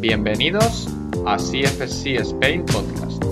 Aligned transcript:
Bienvenidos 0.00 0.88
a 1.26 1.36
CFC 1.36 2.16
Spain 2.22 2.64
Podcast. 2.64 3.22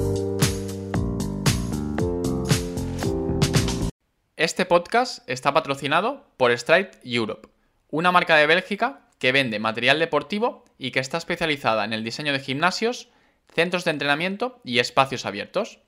Este 4.36 4.66
podcast 4.66 5.26
está 5.30 5.54
patrocinado 5.54 6.26
por 6.36 6.52
Stride 6.58 6.90
Europe, 7.04 7.48
una 7.88 8.12
marca 8.12 8.36
de 8.36 8.46
Bélgica 8.46 9.08
que 9.18 9.32
vende 9.32 9.58
material 9.58 9.98
deportivo 9.98 10.66
y 10.76 10.90
que 10.90 11.00
está 11.00 11.16
especializada 11.16 11.86
en 11.86 11.94
el 11.94 12.04
diseño 12.04 12.34
de 12.34 12.40
gimnasios, 12.40 13.08
centros 13.54 13.86
de 13.86 13.92
entrenamiento 13.92 14.60
y 14.62 14.78
espacios 14.78 15.24
abiertos. 15.24 15.78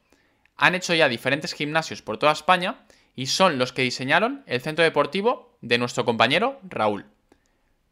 Han 0.56 0.74
hecho 0.74 0.94
ya 0.94 1.10
diferentes 1.10 1.52
gimnasios 1.52 2.00
por 2.00 2.16
toda 2.16 2.32
España 2.32 2.86
y 3.14 3.26
son 3.26 3.58
los 3.58 3.74
que 3.74 3.82
diseñaron 3.82 4.44
el 4.46 4.62
centro 4.62 4.82
deportivo 4.82 5.54
de 5.60 5.76
nuestro 5.76 6.06
compañero 6.06 6.58
Raúl. 6.66 7.04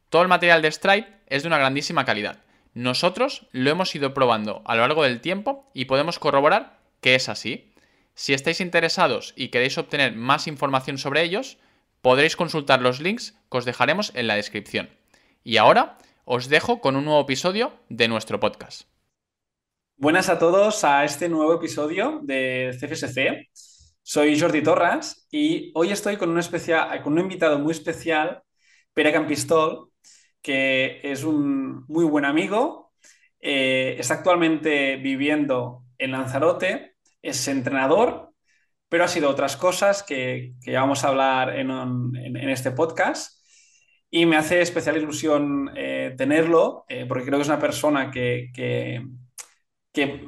Todo 0.08 0.22
el 0.22 0.28
material 0.28 0.62
de 0.62 0.72
Stripe 0.72 1.12
es 1.26 1.42
de 1.42 1.48
una 1.48 1.58
grandísima 1.58 2.06
calidad. 2.06 2.47
Nosotros 2.78 3.48
lo 3.50 3.70
hemos 3.70 3.92
ido 3.96 4.14
probando 4.14 4.62
a 4.64 4.76
lo 4.76 4.82
largo 4.82 5.02
del 5.02 5.20
tiempo 5.20 5.68
y 5.74 5.86
podemos 5.86 6.20
corroborar 6.20 6.78
que 7.00 7.16
es 7.16 7.28
así. 7.28 7.72
Si 8.14 8.34
estáis 8.34 8.60
interesados 8.60 9.34
y 9.34 9.48
queréis 9.48 9.78
obtener 9.78 10.14
más 10.14 10.46
información 10.46 10.96
sobre 10.96 11.24
ellos, 11.24 11.58
podréis 12.02 12.36
consultar 12.36 12.80
los 12.80 13.00
links 13.00 13.36
que 13.50 13.58
os 13.58 13.64
dejaremos 13.64 14.12
en 14.14 14.28
la 14.28 14.36
descripción. 14.36 14.90
Y 15.42 15.56
ahora 15.56 15.98
os 16.24 16.48
dejo 16.48 16.80
con 16.80 16.94
un 16.94 17.06
nuevo 17.06 17.20
episodio 17.20 17.72
de 17.88 18.06
nuestro 18.06 18.38
podcast. 18.38 18.82
Buenas 19.96 20.28
a 20.28 20.38
todos 20.38 20.84
a 20.84 21.04
este 21.04 21.28
nuevo 21.28 21.54
episodio 21.54 22.20
de 22.22 22.78
CFSC. 22.80 23.48
Soy 24.04 24.38
Jordi 24.38 24.62
Torras 24.62 25.26
y 25.32 25.72
hoy 25.74 25.90
estoy 25.90 26.16
con 26.16 26.30
un, 26.30 26.40
con 27.02 27.12
un 27.14 27.18
invitado 27.18 27.58
muy 27.58 27.72
especial, 27.72 28.40
Pere 28.94 29.12
Campistol, 29.12 29.87
que 30.42 31.00
es 31.02 31.24
un 31.24 31.84
muy 31.88 32.04
buen 32.04 32.24
amigo, 32.24 32.92
eh, 33.40 33.96
está 33.98 34.14
actualmente 34.14 34.96
viviendo 34.96 35.84
en 35.98 36.12
Lanzarote, 36.12 36.94
es 37.22 37.46
entrenador, 37.48 38.32
pero 38.88 39.04
ha 39.04 39.08
sido 39.08 39.30
otras 39.30 39.56
cosas 39.56 40.02
que, 40.02 40.54
que 40.62 40.74
vamos 40.74 41.04
a 41.04 41.08
hablar 41.08 41.56
en, 41.56 41.68
este 42.48 42.70
podcast. 42.70 43.38
Y 44.10 44.24
me 44.24 44.36
hace 44.36 44.62
especial 44.62 44.96
ilusión 44.96 45.70
eh, 45.76 46.14
tenerlo, 46.16 46.84
eh, 46.88 47.04
porque 47.06 47.24
creo 47.26 47.38
que 47.38 47.42
es 47.42 47.48
una 47.48 47.58
persona 47.58 48.10
que, 48.10 48.50
que, 48.54 49.04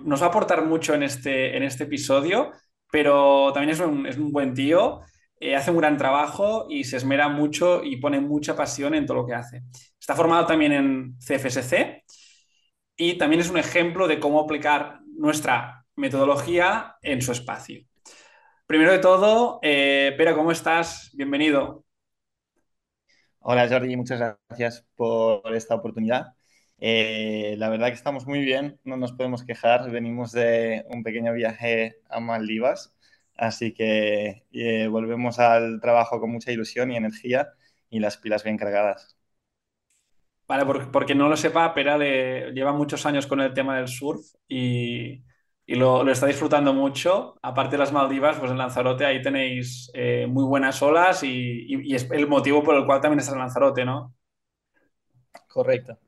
nos 0.05 0.20
va 0.20 0.27
a 0.27 0.28
aportar 0.31 0.64
mucho 0.64 0.94
en 0.94 1.05
este, 1.05 1.56
en 1.56 1.62
este 1.62 1.84
episodio, 1.84 2.50
pero 2.91 3.53
también 3.53 3.70
es 3.70 3.81
un, 3.81 4.05
es 4.05 4.16
un 4.19 4.33
buen 4.33 4.53
tío 4.53 5.00
eh, 5.41 5.56
hace 5.56 5.70
un 5.70 5.78
gran 5.78 5.96
trabajo 5.96 6.66
y 6.69 6.84
se 6.84 6.98
esmera 6.98 7.28
mucho 7.28 7.83
y 7.83 7.96
pone 7.96 8.20
mucha 8.20 8.55
pasión 8.55 8.94
en 8.94 9.06
todo 9.06 9.16
lo 9.22 9.27
que 9.27 9.34
hace. 9.34 9.62
Está 9.98 10.14
formado 10.14 10.44
también 10.47 10.72
en 10.72 11.16
CFSC 11.19 12.05
y 12.94 13.16
también 13.16 13.41
es 13.41 13.48
un 13.48 13.56
ejemplo 13.56 14.06
de 14.06 14.20
cómo 14.20 14.41
aplicar 14.41 15.00
nuestra 15.16 15.86
metodología 15.97 16.97
en 17.00 17.22
su 17.22 17.32
espacio. 17.32 17.82
Primero 18.66 18.92
de 18.92 18.98
todo, 18.98 19.58
eh, 19.62 20.14
Pera, 20.19 20.34
¿cómo 20.34 20.52
estás? 20.52 21.10
Bienvenido. 21.14 21.84
Hola 23.38 23.66
Jordi, 23.66 23.97
muchas 23.97 24.36
gracias 24.48 24.86
por 24.94 25.54
esta 25.54 25.75
oportunidad. 25.75 26.34
Eh, 26.77 27.54
la 27.56 27.70
verdad 27.70 27.88
que 27.88 27.94
estamos 27.94 28.27
muy 28.27 28.41
bien, 28.41 28.78
no 28.84 28.98
nos 28.98 29.12
podemos 29.12 29.42
quejar. 29.42 29.91
Venimos 29.91 30.32
de 30.32 30.84
un 30.91 31.02
pequeño 31.02 31.32
viaje 31.32 31.97
a 32.10 32.20
Maldivas 32.20 32.94
Así 33.41 33.72
que 33.72 34.44
eh, 34.52 34.86
volvemos 34.88 35.38
al 35.38 35.80
trabajo 35.80 36.20
con 36.20 36.30
mucha 36.30 36.52
ilusión 36.52 36.92
y 36.92 36.96
energía 36.96 37.48
y 37.88 37.98
las 37.98 38.19
pilas 38.19 38.44
bien 38.44 38.58
cargadas. 38.58 39.16
Vale, 40.47 40.66
porque, 40.92 41.14
no 41.14 41.27
lo 41.27 41.38
sepa, 41.38 41.72
Pera 41.72 41.97
lleva 41.97 42.74
muchos 42.74 43.06
años 43.06 43.27
con 43.27 43.41
el 43.41 43.55
tema 43.55 43.78
del 43.78 43.88
surf 43.88 44.20
y, 44.47 45.22
lo, 45.66 46.06
está 46.10 46.27
disfrutando 46.27 46.74
mucho. 46.74 47.38
Aparte 47.41 47.77
de 47.77 47.78
las 47.78 47.92
Maldivas, 47.92 48.36
pues 48.38 48.50
en 48.50 48.58
Lanzarote 48.58 49.06
ahí 49.06 49.22
tenéis 49.22 49.91
eh, 49.94 50.26
muy 50.28 50.44
buenas 50.44 50.82
olas 50.82 51.22
y, 51.22 51.94
es 51.94 52.10
el 52.10 52.26
motivo 52.26 52.62
por 52.62 52.75
el 52.75 52.84
cual 52.84 53.00
también 53.00 53.20
estás 53.20 53.32
en 53.32 53.41
Lanzarote, 53.41 53.86
¿no? 53.86 54.15
Correcto. 55.48 55.98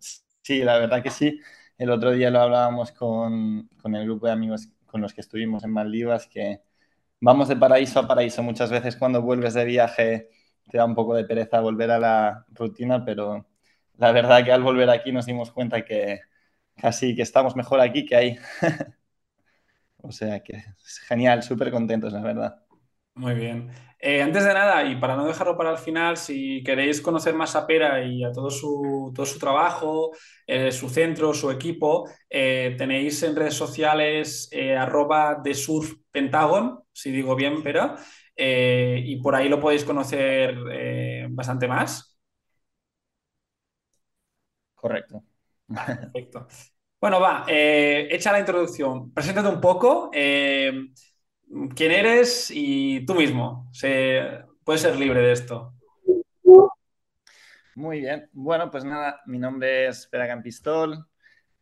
Sí, 0.42 0.58
la 0.58 0.76
verdad 0.76 1.02
que 1.02 1.10
sí. 1.10 1.40
El 1.78 1.88
otro 1.88 2.10
día 2.10 2.30
lo 2.30 2.40
hablábamos 2.40 2.92
con, 2.92 3.70
con 3.80 3.94
el 3.94 4.04
grupo 4.04 4.26
de 4.26 4.32
amigos 4.32 4.68
con 4.84 5.00
los 5.00 5.14
que 5.14 5.22
estuvimos 5.22 5.64
en 5.64 5.70
Maldivas, 5.70 6.26
que, 6.26 6.60
vamos 7.22 7.48
de 7.48 7.56
paraíso 7.56 8.00
a 8.00 8.08
paraíso. 8.08 8.42
Muchas 8.42 8.70
veces 8.70 8.96
cuando 8.96 9.22
vuelves 9.22 9.54
de 9.54 9.64
viaje 9.64 10.28
te 10.70 10.78
da 10.78 10.84
un 10.84 10.94
poco 10.94 11.14
de 11.14 11.24
pereza 11.24 11.60
volver 11.60 11.90
a 11.90 11.98
la 11.98 12.44
rutina, 12.50 13.04
pero 13.04 13.46
la 13.96 14.12
verdad 14.12 14.44
que 14.44 14.52
al 14.52 14.62
volver 14.62 14.90
aquí 14.90 15.12
nos 15.12 15.26
dimos 15.26 15.52
cuenta 15.52 15.84
que 15.84 16.20
casi 16.76 17.14
que 17.14 17.22
estamos 17.22 17.56
mejor 17.56 17.80
aquí 17.80 18.04
que 18.06 18.16
ahí. 18.16 18.38
o 20.02 20.12
sea 20.12 20.40
que 20.42 20.56
es 20.84 20.98
genial, 21.06 21.42
súper 21.42 21.70
contentos, 21.70 22.12
la 22.12 22.20
verdad. 22.22 22.62
Muy 23.14 23.34
bien. 23.34 23.70
Eh, 23.98 24.22
antes 24.22 24.44
de 24.44 24.54
nada, 24.54 24.84
y 24.84 24.96
para 24.96 25.14
no 25.16 25.26
dejarlo 25.26 25.56
para 25.56 25.70
el 25.70 25.78
final, 25.78 26.16
si 26.16 26.62
queréis 26.64 27.00
conocer 27.00 27.34
más 27.34 27.54
a 27.54 27.66
Pera 27.66 28.02
y 28.04 28.24
a 28.24 28.32
todo 28.32 28.50
su, 28.50 29.12
todo 29.14 29.26
su 29.26 29.38
trabajo, 29.38 30.10
eh, 30.46 30.72
su 30.72 30.88
centro, 30.88 31.32
su 31.34 31.50
equipo, 31.50 32.08
eh, 32.28 32.74
tenéis 32.78 33.22
en 33.22 33.36
redes 33.36 33.54
sociales 33.54 34.50
arroba 34.78 35.36
de 35.44 35.54
surf 35.54 35.92
pentagon, 36.10 36.80
si 36.92 37.12
digo 37.12 37.36
bien, 37.36 37.62
Pera, 37.62 37.96
y 38.36 39.16
por 39.22 39.34
ahí 39.36 39.48
lo 39.48 39.60
podéis 39.60 39.84
conocer 39.84 40.56
bastante 41.30 41.68
más. 41.68 42.18
Correcto. 44.74 45.22
Perfecto. 46.12 46.46
Bueno, 47.00 47.20
va, 47.20 47.44
hecha 47.48 48.32
la 48.32 48.40
introducción, 48.40 49.12
preséntate 49.12 49.48
un 49.48 49.60
poco 49.60 50.10
quién 51.74 51.92
eres 51.92 52.50
y 52.50 53.04
tú 53.06 53.14
mismo. 53.14 53.68
Se, 53.72 54.44
puedes 54.64 54.82
ser 54.82 54.96
libre 54.96 55.20
de 55.20 55.32
esto. 55.32 55.74
Muy 57.74 58.00
bien. 58.00 58.28
Bueno, 58.32 58.70
pues 58.70 58.84
nada, 58.84 59.20
mi 59.26 59.38
nombre 59.38 59.88
es 59.88 60.06
Pera 60.06 60.26
Campistol, 60.28 61.06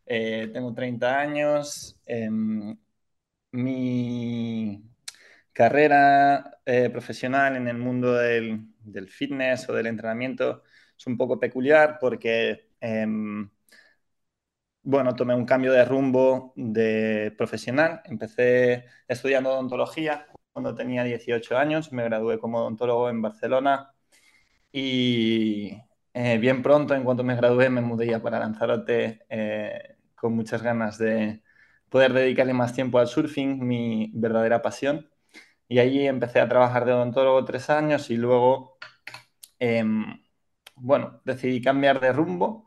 eh, 0.06 0.50
tengo 0.52 0.74
30 0.74 1.18
años. 1.18 2.00
Em, 2.04 2.76
mi 3.52 4.82
carrera 5.52 6.58
eh, 6.64 6.90
profesional 6.90 7.56
en 7.56 7.68
el 7.68 7.78
mundo 7.78 8.14
del, 8.14 8.66
fitness 9.08 9.68
o 9.68 9.74
del 9.74 9.86
entrenamiento 9.86 10.62
es 10.96 11.06
un 11.06 11.16
poco 11.16 11.38
peculiar 11.38 11.98
porque 12.00 12.70
em, 12.80 13.48
bueno, 14.82 15.14
tomé 15.14 15.34
un 15.34 15.44
cambio 15.46 15.72
de 15.72 15.84
rumbo 15.84 16.52
de 16.56 17.32
profesional. 17.36 18.02
Empecé 18.04 18.86
estudiando 19.08 19.50
odontología 19.52 20.26
cuando 20.52 20.74
tenía 20.74 21.04
18 21.04 21.58
años. 21.58 21.92
Me 21.92 22.04
gradué 22.04 22.38
como 22.38 22.58
odontólogo 22.58 23.08
en 23.10 23.22
Barcelona 23.22 23.92
y 24.72 25.72
eh, 26.14 26.38
bien 26.38 26.62
pronto, 26.62 26.94
en 26.94 27.04
cuanto 27.04 27.24
me 27.24 27.36
gradué, 27.36 27.70
me 27.70 27.80
mudé 27.80 28.06
ya 28.08 28.22
para 28.22 28.38
Lanzarote 28.38 29.24
eh, 29.28 29.96
con 30.14 30.34
muchas 30.34 30.62
ganas 30.62 30.98
de 30.98 31.42
poder 31.88 32.12
dedicarle 32.12 32.52
más 32.54 32.72
tiempo 32.74 32.98
al 32.98 33.08
surfing, 33.08 33.58
mi 33.66 34.10
verdadera 34.14 34.62
pasión. 34.62 35.10
Y 35.68 35.78
allí 35.80 36.06
empecé 36.06 36.40
a 36.40 36.48
trabajar 36.48 36.84
de 36.84 36.92
odontólogo 36.92 37.44
tres 37.44 37.70
años 37.70 38.10
y 38.10 38.16
luego, 38.16 38.78
em, 39.58 40.22
bueno, 40.76 41.20
decidí 41.24 41.62
cambiar 41.62 42.00
de 42.00 42.12
rumbo 42.12 42.66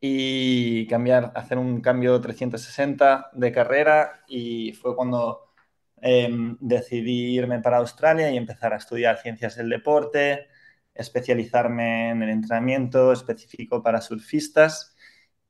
y 0.00 0.86
cambiar, 0.88 1.32
hacer 1.34 1.58
un 1.58 1.80
cambio 1.80 2.20
360 2.20 3.30
de 3.32 3.52
carrera 3.52 4.24
y 4.28 4.72
fue 4.72 4.94
cuando 4.96 5.52
em, 6.02 6.56
decidí 6.60 7.34
irme 7.36 7.60
para 7.60 7.78
Australia 7.78 8.30
y 8.30 8.36
empezar 8.36 8.72
a 8.74 8.76
estudiar 8.76 9.18
ciencias 9.18 9.56
del 9.56 9.70
deporte, 9.70 10.48
especializarme 10.94 12.10
en 12.10 12.22
el 12.22 12.30
entrenamiento 12.30 13.12
específico 13.12 13.82
para 13.82 14.00
surfistas 14.00 14.96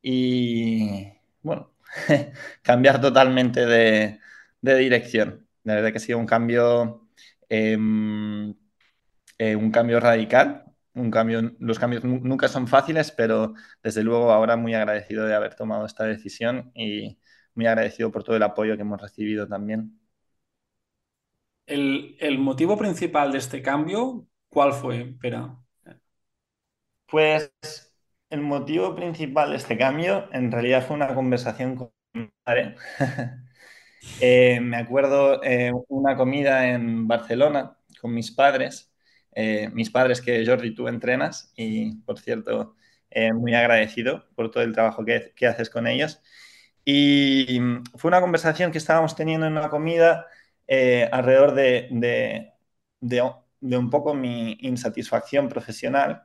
y, 0.03 1.09
bueno, 1.43 1.73
cambiar 2.63 3.01
totalmente 3.01 3.67
de, 3.67 4.21
dirección. 4.63 5.47
La 5.65 5.75
verdad 5.77 5.91
que 5.93 5.99
ha 5.99 6.01
sido 6.01 6.19
un 6.19 6.27
cambio, 6.27 7.09
em, 7.49 8.55
eh, 9.39 9.57
un 9.57 9.71
cambio 9.71 10.01
radical 10.01 10.67
un 10.97 11.11
cambio, 11.11 11.53
los 11.61 11.79
cambios 11.79 12.05
nunca 12.05 12.49
son 12.49 12.67
fáciles, 12.67 13.13
pero 13.13 13.55
desde 13.83 14.03
luego 14.03 14.33
ahora 14.33 14.57
muy 14.57 14.75
agradecido 14.75 15.27
de 15.27 15.35
haber 15.35 15.55
tomado 15.55 15.85
esta 15.87 16.05
decisión 16.05 16.73
y 16.75 17.19
muy 17.55 17.67
agradecido 17.67 18.11
por 18.11 18.25
todo 18.25 18.37
el 18.37 18.43
apoyo 18.43 18.77
que 18.77 18.83
hemos 18.83 19.01
recibido 19.01 19.47
también. 19.47 20.01
El, 21.67 22.39
motivo 22.39 22.79
principal 22.79 23.33
de 23.33 23.39
este 23.39 23.61
cambio, 23.61 24.27
¿cuál 24.49 24.73
fue, 24.73 25.15
Pera? 25.21 25.57
Pues 27.09 27.53
el 28.31 28.41
motivo 28.41 28.95
principal 28.95 29.51
de 29.51 29.57
este 29.57 29.77
cambio 29.77 30.29
en 30.33 30.51
realidad 30.51 30.87
fue 30.87 30.97
una 30.97 31.15
conversación 31.15 31.77
con 31.77 31.93
mi 32.15 32.29
padre. 32.43 32.77
Eh, 34.21 34.61
me 34.61 34.77
acuerdo 34.77 35.43
eh, 35.43 35.73
una 35.89 36.17
comida 36.17 36.69
en 36.69 37.09
Barcelona 37.09 37.77
con 38.01 38.15
mis 38.15 38.31
padres 38.31 38.95
eh, 39.37 39.71
mis 39.73 39.91
padres 39.91 40.21
que 40.23 40.45
Jordi 40.47 40.75
tú 40.75 40.89
entrenas 40.89 41.53
y 41.57 41.97
por 41.99 42.19
cierto 42.19 42.75
eh, 43.11 43.33
muy 43.33 43.55
agradecido 43.55 44.27
por 44.35 44.51
todo 44.51 44.65
el 44.65 44.73
trabajo 44.73 45.05
que, 45.05 45.33
que, 45.37 45.47
haces 45.47 45.71
con 45.71 45.87
ellos. 45.87 46.23
Y 46.85 47.61
fue 47.97 48.09
una 48.09 48.21
conversación 48.21 48.73
que 48.73 48.79
estábamos 48.79 49.17
teniendo 49.17 49.47
en 49.47 49.53
una 49.55 49.69
comida 49.71 50.27
eh, 50.67 51.09
alrededor 51.13 51.55
de, 51.55 51.89
de, 51.91 52.53
de, 53.01 53.33
de, 53.61 53.77
un 53.79 53.91
poco 53.91 54.15
mi 54.15 54.57
insatisfacción 54.61 55.49
profesional. 55.49 56.25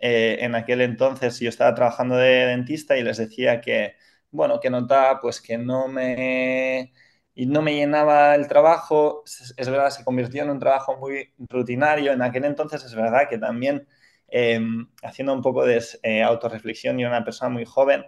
Eh, 0.00 0.38
en 0.40 0.54
aquel 0.54 0.80
entonces 0.82 1.40
yo 1.40 1.48
estaba 1.48 1.74
trabajando 1.74 2.16
de 2.16 2.46
dentista 2.46 2.96
y 2.96 3.02
les 3.02 3.18
decía 3.18 3.60
que, 3.60 3.96
bueno, 4.30 4.60
que 4.60 4.70
notaba 4.70 5.20
pues 5.20 5.40
que 5.40 5.58
no 5.58 5.88
me 5.88 6.92
y 7.38 7.46
no 7.46 7.62
me 7.62 7.72
llenaba 7.72 8.34
el 8.34 8.48
trabajo, 8.48 9.22
es 9.24 9.70
verdad, 9.70 9.90
se 9.90 10.02
convirtió 10.04 10.42
en 10.42 10.50
un 10.50 10.58
trabajo 10.58 10.96
muy 10.96 11.32
rutinario. 11.38 12.12
En 12.12 12.20
aquel 12.20 12.44
entonces 12.44 12.82
es 12.84 12.96
verdad 12.96 13.28
que 13.30 13.38
también, 13.38 13.86
em, 14.26 14.88
haciendo 15.04 15.34
un 15.34 15.40
poco 15.40 15.64
de 15.64 15.80
eh, 16.02 16.24
autorreflexión, 16.24 16.98
y 16.98 17.04
una 17.04 17.24
persona 17.24 17.48
muy 17.50 17.64
joven, 17.64 18.04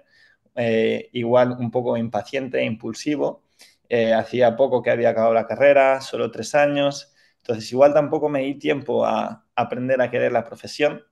eh, 0.56 1.10
igual 1.12 1.52
un 1.52 1.70
poco 1.70 1.96
impaciente 1.96 2.58
e 2.58 2.64
impulsivo. 2.64 3.44
Eh, 3.88 4.12
hacía 4.12 4.56
poco 4.56 4.82
que 4.82 4.90
había 4.90 5.10
acabado 5.10 5.32
la 5.32 5.46
carrera, 5.46 6.00
solo 6.00 6.32
tres 6.32 6.56
años. 6.56 7.14
Entonces, 7.38 7.70
igual 7.70 7.94
tampoco 7.94 8.28
me 8.28 8.40
di 8.40 8.56
tiempo 8.56 9.06
a, 9.06 9.46
aprender 9.54 10.02
a 10.02 10.10
querer 10.10 10.32
la 10.32 10.44
profesión. 10.44 11.04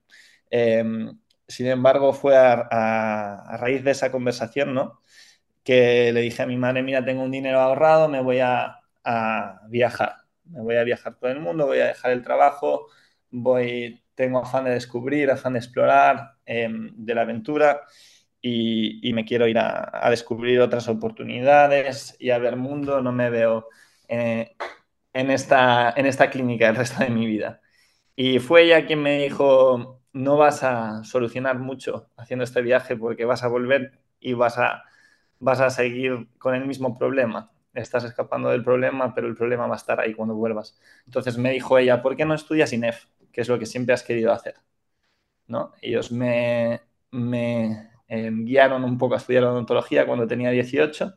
Em, 0.49 1.17
sin 1.47 1.67
embargo, 1.67 2.11
fue 2.13 2.35
a, 2.37 3.57
raíz 3.59 3.81
de 3.83 3.91
esa 3.91 4.11
conversación, 4.11 4.73
¿no? 4.73 5.01
Que 5.69 6.11
le 6.11 6.21
dije 6.21 6.41
a 6.41 6.47
mi 6.47 6.57
madre, 6.57 6.81
mira, 6.81 7.05
tengo 7.05 7.21
un 7.21 7.29
dinero 7.29 7.59
ahorrado, 7.59 8.09
me 8.09 8.21
voy 8.21 8.39
a, 8.39 8.79
viajar, 9.67 10.15
me 10.45 10.61
voy 10.61 10.75
a 10.77 10.83
viajar 10.83 11.19
por 11.19 11.29
el 11.29 11.39
mundo, 11.39 11.67
voy 11.67 11.77
a 11.77 11.85
dejar 11.85 12.09
el 12.09 12.23
trabajo, 12.23 12.87
voy, 13.29 14.03
tengo 14.15 14.39
afán 14.39 14.65
de 14.65 14.71
descubrir, 14.71 15.29
afán 15.29 15.53
de 15.53 15.59
explorar, 15.59 16.37
em, 16.43 16.91
de 16.95 17.13
la 17.13 17.21
aventura 17.21 17.81
y, 18.41 19.13
me 19.13 19.25
quiero 19.25 19.47
ir 19.47 19.59
a, 19.59 20.09
descubrir 20.09 20.59
otras 20.59 20.87
oportunidades 20.87 22.15
y 22.19 22.31
a 22.31 22.39
ver 22.39 22.55
mundo, 22.55 23.01
no 23.03 23.11
me 23.11 23.29
veo 23.29 23.67
eh, 24.07 24.55
en, 25.13 25.29
esta, 25.29 25.93
en 25.95 26.07
esta 26.07 26.31
clínica 26.31 26.67
el 26.69 26.77
resto 26.77 27.03
de 27.03 27.11
mi 27.11 27.27
vida. 27.27 27.61
Y 28.15 28.39
fue 28.39 28.63
ella 28.63 28.87
quien 28.87 29.03
me 29.03 29.19
dijo, 29.19 30.01
no 30.13 30.37
vas 30.37 30.63
a 30.63 31.03
solucionar 31.03 31.59
mucho 31.59 32.09
haciendo 32.17 32.43
este 32.43 32.63
viaje 32.63 32.95
porque 32.97 33.25
vas 33.25 33.43
a 33.43 33.49
volver 33.49 34.01
y 34.19 34.33
vas 34.33 34.57
a 34.57 34.83
vas 35.39 35.59
a 35.61 35.69
seguir 35.69 36.27
con 36.37 36.55
el 36.55 36.65
mismo 36.65 36.97
problema. 36.97 37.51
Estás 37.73 38.03
escapando 38.03 38.49
del 38.49 38.63
problema, 38.63 39.13
pero 39.13 39.27
el 39.27 39.35
problema 39.35 39.67
va 39.67 39.75
a 39.75 39.77
estar 39.77 39.99
ahí 39.99 40.13
cuando 40.15 40.35
vuelvas. 40.35 40.79
Entonces 41.05 41.37
me 41.37 41.51
dijo 41.51 41.77
ella, 41.77 42.01
¿por 42.01 42.15
qué 42.15 42.25
no 42.25 42.33
estudias 42.33 42.73
INEF? 42.73 43.05
Que 43.31 43.41
es 43.41 43.49
lo 43.49 43.59
que 43.59 43.65
siempre 43.65 43.93
has 43.93 44.03
querido 44.03 44.31
hacer. 44.33 44.55
¿No? 45.47 45.73
Ellos 45.81 46.11
me, 46.11 46.81
me 47.11 47.89
eh, 48.07 48.31
guiaron 48.33 48.83
un 48.83 48.97
poco 48.97 49.15
a 49.15 49.17
estudiar 49.17 49.43
odontología 49.45 50.05
cuando 50.05 50.27
tenía 50.27 50.51
18, 50.51 51.15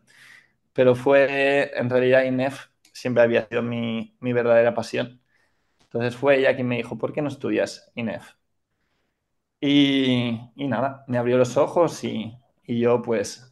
pero 0.73 0.95
fue 0.95 1.73
en 1.79 1.91
realidad 1.91 2.25
INEF 2.25 2.67
siempre 2.93 3.23
había 3.23 3.47
sido 3.49 3.63
mi, 3.63 4.17
mi 4.21 4.33
verdadera 4.33 4.75
pasión. 4.75 5.23
Entonces 5.85 6.17
fue 6.17 6.39
ella 6.39 6.55
quien 6.57 6.69
me 6.69 6.77
dijo, 6.79 6.99
¿por 6.99 7.13
qué 7.15 7.23
no 7.23 7.29
estudias 7.29 7.91
INEF? 7.97 8.25
Y, 9.61 10.41
y 10.57 10.69
nada, 10.69 11.05
me 11.09 11.19
abrió 11.19 11.39
los 11.39 11.57
ojos 11.57 12.03
y, 12.05 12.37
y 12.65 12.81
yo 12.81 13.01
pues 13.03 13.52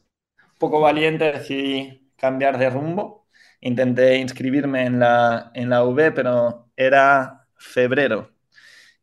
poco 0.60 0.80
valiente 0.80 1.32
decidí 1.32 2.12
cambiar 2.16 2.58
de 2.58 2.70
rumbo. 2.70 3.26
Intenté 3.60 4.18
inscribirme 4.18 4.84
en 4.86 5.00
la, 5.00 5.50
en 5.54 5.70
la 5.70 5.84
UB, 5.84 6.12
pero 6.14 6.70
era 6.76 7.46
febrero 7.56 8.30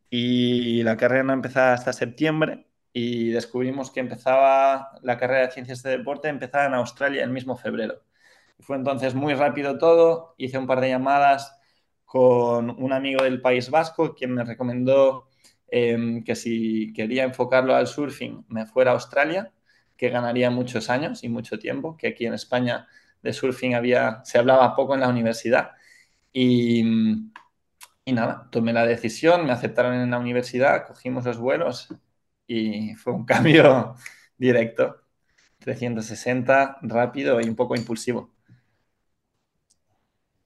y 0.10 0.84
la 0.84 0.98
carrera 0.98 1.24
no 1.24 1.34
empezaba 1.34 1.74
hasta 1.74 1.94
septiembre 1.94 2.68
y 2.94 3.30
descubrimos 3.30 3.92
que 3.92 4.00
empezaba 4.00 4.92
la 5.02 5.18
carrera 5.18 5.48
de 5.48 5.52
ciencias 5.52 5.84
de 5.84 5.92
deporte, 5.92 6.30
empezaba 6.30 6.66
en 6.66 6.74
Australia 6.74 7.24
el 7.24 7.32
mismo 7.32 7.58
febrero. 7.58 8.02
Fue 8.60 8.76
entonces 8.78 9.14
muy 9.16 9.34
rápido 9.34 9.78
todo, 9.78 10.34
hice 10.38 10.58
un 10.58 10.68
par 10.68 10.82
de 10.82 10.90
llamadas 10.90 11.60
con 12.06 12.72
un 12.82 12.94
amigo 12.94 13.24
del 13.24 13.42
País 13.42 13.70
Vasco, 13.70 14.16
quien 14.16 14.34
me 14.34 14.44
recomendó 14.46 15.28
eh, 15.70 16.24
que 16.26 16.36
si 16.36 16.94
quería 16.94 17.24
enfocarlo 17.24 17.76
al 17.76 17.88
surfing 17.88 18.46
me 18.48 18.66
fuera 18.66 18.92
a 18.92 18.94
Australia 18.96 19.52
que 19.98 20.10
ganaría 20.10 20.50
muchos 20.52 20.90
años 20.90 21.24
y 21.24 21.30
mucho 21.30 21.60
tiempo, 21.60 21.98
que 21.98 22.08
aquí 22.08 22.26
en 22.26 22.34
España 22.34 22.88
de 23.22 23.34
surfing 23.34 23.76
había, 23.76 24.22
se 24.24 24.38
hablaba 24.38 24.76
poco 24.76 24.94
en 24.94 25.02
la 25.02 25.10
universidad. 25.10 25.72
Y, 26.34 26.84
y 28.06 28.14
nada, 28.14 28.48
tomé 28.52 28.74
la 28.74 28.86
decisión, 28.86 29.46
me 29.46 29.52
aceptaron 29.52 29.94
en 29.96 30.12
la 30.12 30.20
universidad, 30.20 30.88
cogimos 30.88 31.26
los 31.26 31.38
vuelos 31.40 31.90
y 32.48 32.96
fue 32.96 33.14
un 33.14 33.26
cambio 33.28 33.96
directo, 34.38 35.02
360, 35.60 36.78
rápido 36.84 37.42
y 37.42 37.50
un 37.50 37.56
poco 37.56 37.76
impulsivo. 37.76 38.32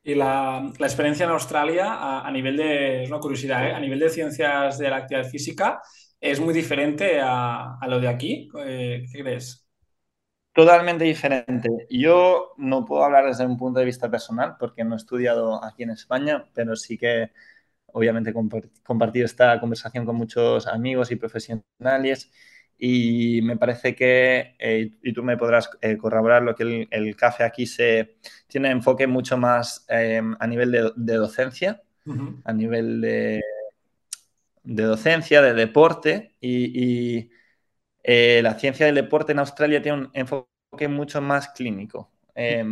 Y 0.04 0.16
la, 0.16 0.72
la 0.80 0.88
experiencia 0.88 1.26
en 1.26 1.32
Australia, 1.32 1.94
a, 1.94 2.28
a, 2.28 2.32
nivel 2.32 2.58
de, 2.58 3.04
es 3.04 3.10
una 3.10 3.20
curiosidad, 3.20 3.68
¿eh? 3.68 3.74
a 3.74 3.80
nivel 3.80 4.00
de 4.00 4.10
ciencias 4.10 4.80
de 4.80 4.90
la 4.90 4.98
actividad 4.98 5.30
física, 5.30 5.82
es 6.22 6.40
muy 6.40 6.54
diferente 6.54 7.20
a, 7.20 7.78
a 7.78 7.88
lo 7.88 8.00
de 8.00 8.08
aquí. 8.08 8.50
Eh, 8.60 9.06
¿Qué 9.12 9.22
crees? 9.24 9.68
Totalmente 10.54 11.06
diferente. 11.06 11.70
Yo 11.90 12.54
no 12.58 12.86
puedo 12.86 13.04
hablar 13.04 13.26
desde 13.26 13.46
un 13.46 13.58
punto 13.58 13.80
de 13.80 13.86
vista 13.86 14.12
personal 14.12 14.56
porque 14.60 14.84
no 14.84 14.96
he 14.96 14.98
estudiado 14.98 15.64
aquí 15.64 15.84
en 15.84 15.92
España, 15.92 16.46
pero 16.54 16.76
sí 16.76 16.98
que 16.98 17.32
obviamente 17.88 18.34
compartido 18.84 19.26
esta 19.26 19.60
conversación 19.60 20.06
con 20.06 20.16
muchos 20.16 20.68
amigos 20.68 21.12
y 21.12 21.16
profesionales 21.16 22.32
y 22.78 23.42
me 23.44 23.58
parece 23.58 23.96
que, 23.96 24.56
eh, 24.60 24.92
y 25.04 25.14
tú 25.14 25.24
me 25.24 25.38
podrás 25.38 25.70
eh, 25.82 25.98
corroborar 25.98 26.42
lo 26.42 26.56
que 26.56 26.64
el, 26.64 26.88
el, 26.90 27.16
café 27.16 27.44
aquí 27.44 27.66
se 27.66 28.18
tiene 28.48 28.72
enfoque 28.72 29.08
mucho 29.08 29.38
más 29.38 29.86
eh, 29.88 30.22
a 30.40 30.48
nivel 30.48 30.72
de, 30.72 30.92
de 30.96 31.14
docencia, 31.16 31.82
uh 32.06 32.14
-huh. 32.14 32.42
a 32.44 32.54
nivel 32.54 33.02
de 33.02 33.42
de 34.64 34.84
docencia, 34.84 35.42
de 35.42 35.54
deporte 35.54 36.36
y, 36.40 37.18
y 37.20 37.32
eh, 38.04 38.42
la 38.44 38.58
ciencia 38.60 38.86
del 38.86 38.96
deporte 38.96 39.32
en 39.34 39.40
Australia 39.40 39.82
tiene 39.82 40.00
un 40.00 40.10
enfoque 40.14 40.88
mucho 40.90 41.22
más 41.22 41.50
clínico, 41.50 42.12
eh, 42.36 42.64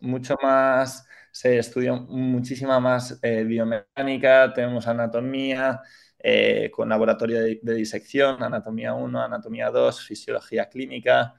mucho 0.00 0.36
más, 0.42 1.06
se 1.32 1.58
estudia 1.58 1.94
muchísima 1.94 2.80
más 2.80 3.18
eh, 3.22 3.44
biomecánica, 3.44 4.52
tenemos 4.54 4.86
anatomía 4.86 5.80
eh, 6.18 6.70
con 6.72 6.88
laboratorio 6.88 7.40
de, 7.42 7.60
de, 7.62 7.74
disección, 7.74 8.42
anatomía 8.42 8.94
1, 8.94 9.22
anatomía 9.22 9.70
2, 9.70 10.02
fisiología 10.04 10.68
clínica. 10.68 11.34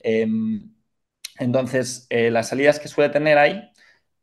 Em, 0.00 0.72
entonces, 1.38 2.06
las 2.10 2.48
salidas 2.48 2.80
que 2.80 2.88
suele 2.88 3.12
tener 3.12 3.38
ahí 3.38 3.70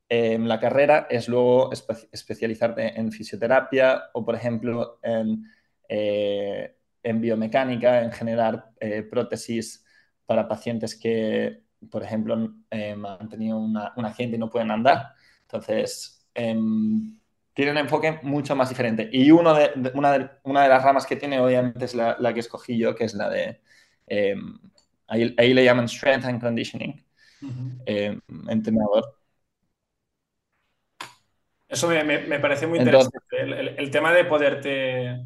eh, 0.09 0.37
la 0.39 0.59
carrera 0.59 1.07
es 1.09 1.27
luego 1.27 1.71
espe 1.71 1.95
especializarte 2.11 2.99
en 2.99 3.11
fisioterapia 3.11 4.09
o, 4.13 4.23
por 4.23 4.35
ejemplo, 4.35 4.99
en, 5.01 5.45
eh, 5.89 6.75
en 7.03 7.21
biomecánica, 7.21 8.03
en 8.03 8.11
generar 8.11 8.71
eh, 8.79 9.03
prótesis 9.03 9.85
para 10.25 10.47
pacientes 10.47 10.95
que, 10.95 11.63
por 11.89 12.03
ejemplo, 12.03 12.33
han 12.35 13.29
tenido 13.29 13.57
una, 13.57 13.93
un 13.95 14.05
accidente 14.05 14.37
y 14.37 14.39
no 14.39 14.49
pueden 14.49 14.71
andar. 14.71 15.13
Entonces, 15.43 16.27
em, 16.33 17.17
tiene 17.53 17.71
un 17.71 17.77
enfoque 17.77 18.19
mucho 18.23 18.55
más 18.55 18.69
diferente. 18.69 19.09
Y 19.11 19.31
uno 19.31 19.53
de, 19.53 19.71
de, 19.75 19.91
una, 19.95 20.11
de, 20.17 20.29
una, 20.43 20.63
de, 20.63 20.69
las 20.69 20.83
ramas 20.83 21.05
que 21.05 21.15
tiene, 21.15 21.39
obviamente, 21.39 21.85
es 21.85 21.95
la, 21.95 22.17
la 22.19 22.33
que 22.33 22.41
escogí 22.41 22.77
yo, 22.77 22.95
que 22.95 23.05
es 23.05 23.13
la 23.13 23.29
de, 23.29 23.61
eh, 24.07 24.35
ahí, 25.07 25.33
ahí, 25.37 25.53
le 25.53 25.63
llaman 25.63 25.87
Strength 25.87 26.25
and 26.25 26.41
Conditioning, 26.41 27.05
uh 27.41 27.45
-huh. 27.45 27.83
eh, 27.85 28.19
entrenador. 28.49 29.15
Eso 31.67 31.87
me, 31.87 32.03
me, 32.03 32.19
me 32.19 32.39
parece 32.39 32.67
muy 32.67 32.79
Entonces, 32.79 33.11
interesante. 33.13 33.61
El, 33.61 33.67
el, 33.67 33.79
el, 33.79 33.91
tema 33.91 34.13
de 34.13 34.25
poderte 34.25 35.21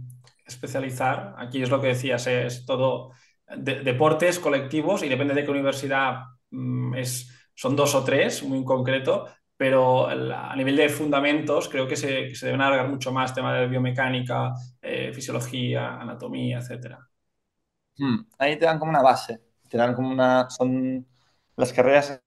especializar, 0.46 1.36
aquí 1.38 1.62
es 1.62 1.70
lo 1.70 1.82
que 1.82 1.88
decías, 1.88 2.26
es 2.28 2.66
todo 2.66 3.12
de, 3.56 3.82
deportes 3.82 4.40
colectivos 4.40 5.04
y 5.04 5.10
depende 5.10 5.34
de 5.34 5.44
qué 5.44 5.52
universidad 5.52 6.24
mm, 6.52 6.96
es, 6.96 7.30
son 7.54 7.76
dos 7.76 7.96
o 7.96 8.04
tres, 8.04 8.44
muy 8.44 8.60
en 8.60 8.66
concreto, 8.66 9.28
pero 9.58 10.08
a 10.08 10.56
nivel 10.56 10.78
de 10.78 10.88
fundamentos 10.88 11.68
creo 11.68 11.88
que 11.88 11.98
se, 11.98 12.28
que 12.28 12.36
se 12.36 12.46
deben 12.46 12.62
alargar 12.62 12.88
mucho 12.88 13.12
más, 13.12 13.34
tema 13.34 13.54
de 13.54 13.68
biomecánica, 13.68 14.54
eh, 14.82 15.12
fisiología, 15.14 15.96
anatomía, 15.96 16.60
etc. 16.60 16.96
Hmm. 17.98 18.20
Ahí 18.38 18.58
te 18.58 18.66
dan 18.66 18.80
como 18.80 18.92
una 18.92 19.02
base, 19.02 19.42
te 19.68 19.78
dan 19.78 19.94
como 19.94 20.10
una... 20.10 20.50
Son 20.50 21.06
las 21.58 21.74
carreras 21.74 22.12
en 22.12 22.22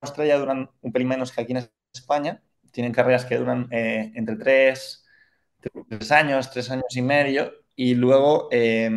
Australia 0.00 0.38
duran 0.38 0.68
un 0.80 0.92
pelín 0.92 1.08
menos 1.08 1.30
que 1.30 1.40
aquí 1.40 1.52
en 1.52 1.70
España, 1.94 2.42
tienen 2.76 2.92
carreras 2.92 3.24
que 3.24 3.38
duran 3.38 3.68
eh, 3.70 4.12
entre 4.16 4.36
tres, 4.36 5.02
años, 6.10 6.50
tres 6.50 6.70
años 6.70 6.94
y 6.94 7.00
medio, 7.00 7.50
y 7.74 7.94
luego 7.94 8.48
eh, 8.52 8.90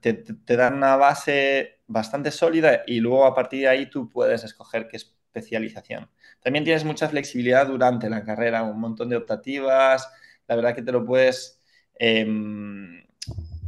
te, 0.00 0.56
dan 0.56 0.74
una 0.74 0.96
base 0.96 1.78
bastante 1.86 2.32
sólida 2.32 2.82
y 2.88 2.98
luego 2.98 3.24
a 3.24 3.36
partir 3.36 3.60
de 3.60 3.68
ahí 3.68 3.88
tú 3.88 4.08
puedes 4.08 4.42
escoger 4.42 4.88
qué 4.88 4.96
especialización. 4.96 6.10
También 6.42 6.64
tienes 6.64 6.84
mucha 6.84 7.08
flexibilidad 7.08 7.68
durante 7.68 8.10
la 8.10 8.24
carrera, 8.24 8.64
un 8.64 8.80
montón 8.80 9.10
de 9.10 9.16
optativas, 9.16 10.10
la 10.48 10.56
verdad 10.56 10.74
que 10.74 10.82
te 10.82 10.90
lo 10.90 11.04
puedes... 11.06 11.62
Eh, 12.00 12.26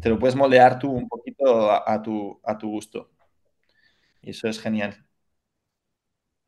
te 0.01 0.09
lo 0.09 0.19
puedes 0.19 0.35
moldear 0.35 0.79
tú 0.79 0.91
un 0.91 1.09
poquito 1.09 1.71
a, 1.71 2.03
tu, 2.03 2.41
a 2.43 2.59
tu 2.59 2.69
gusto. 2.69 3.11
Y 4.23 4.31
eso 4.31 4.49
es 4.49 4.59
genial. 4.59 5.05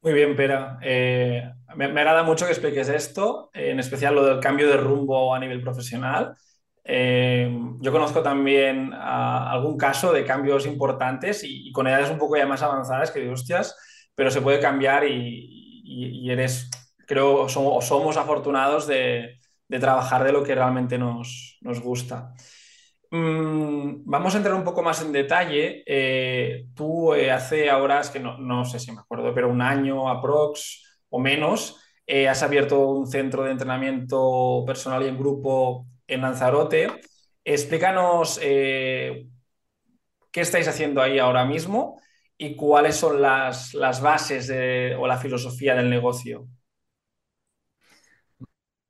Muy 0.03 0.15
bien, 0.15 0.35
Pera. 0.35 0.79
Eh, 0.83 1.49
me, 1.77 1.85
agrada 1.85 2.25
mucho 2.25 2.45
que 2.45 2.51
expliques 2.51 2.89
esto, 2.89 3.51
en 3.55 3.79
especial 3.79 4.17
lo 4.17 4.25
del 4.25 4.41
cambio 4.41 4.69
de 4.69 4.77
rumbo 4.77 5.33
a 5.33 5.39
nivel 5.39 5.61
profesional. 5.63 6.35
Eh, 6.85 7.49
yo 7.81 7.93
conozco 7.93 8.21
también 8.21 8.93
algún 8.95 9.79
caso 9.79 10.13
de 10.13 10.25
cambios 10.25 10.67
importantes 10.67 11.43
y, 11.45 11.71
con 11.71 11.87
edades 11.87 12.11
un 12.11 12.19
poco 12.19 12.37
ya 12.37 12.47
más 12.47 12.63
avanzadas 12.63 13.13
que 13.13 13.29
hostias, 13.29 13.77
pero 14.17 14.31
se 14.33 14.41
puede 14.41 14.59
cambiar 14.59 15.05
y, 15.07 16.29
eres, 16.29 16.69
creo, 17.07 17.49
somos, 17.49 17.87
somos 17.87 18.17
afortunados 18.17 18.89
de, 18.89 19.39
de, 19.69 19.79
trabajar 19.79 20.25
de 20.25 20.33
lo 20.33 20.43
que 20.43 20.55
realmente 20.57 20.99
nos, 20.99 21.59
nos 21.61 21.81
gusta. 21.81 22.35
Mm, 23.13 24.05
vamos 24.07 24.35
a 24.35 24.39
entrar 24.39 24.55
un 24.55 24.65
poco 24.65 24.83
más 24.83 25.03
en 25.03 25.13
detalle. 25.13 25.83
Eh, 25.87 26.69
tú 26.75 27.13
eh, 27.13 27.31
hace 27.31 27.69
ahora, 27.69 28.01
es 28.01 28.09
que 28.09 28.19
no, 28.19 28.39
no, 28.39 28.65
sé 28.65 28.79
si 28.79 28.91
me 28.91 29.01
acuerdo, 29.01 29.35
pero 29.35 29.51
un 29.51 29.61
año 29.61 30.09
aprox 30.09 30.83
o 31.11 31.19
menos, 31.19 31.79
eh, 32.07 32.27
has 32.27 32.43
abierto 32.43 32.89
un 32.89 33.07
centro 33.07 33.45
de 33.45 33.51
entrenamiento 33.53 34.65
personal 34.67 35.03
y 35.03 35.09
en 35.09 35.19
grupo 35.19 35.87
en 36.07 36.23
Lanzarote. 36.23 36.89
Explícanos 37.45 38.39
qué 38.39 39.27
estáis 40.33 40.69
haciendo 40.69 41.03
ahí 41.03 41.19
ahora 41.19 41.45
mismo 41.45 42.01
y 42.39 42.57
cuáles 42.57 42.97
son 42.97 43.21
las, 43.21 43.75
las 43.75 44.01
bases 44.01 44.51
o 44.99 45.07
la 45.07 45.19
filosofía 45.19 45.75
del 45.75 45.91
negocio. 45.91 46.49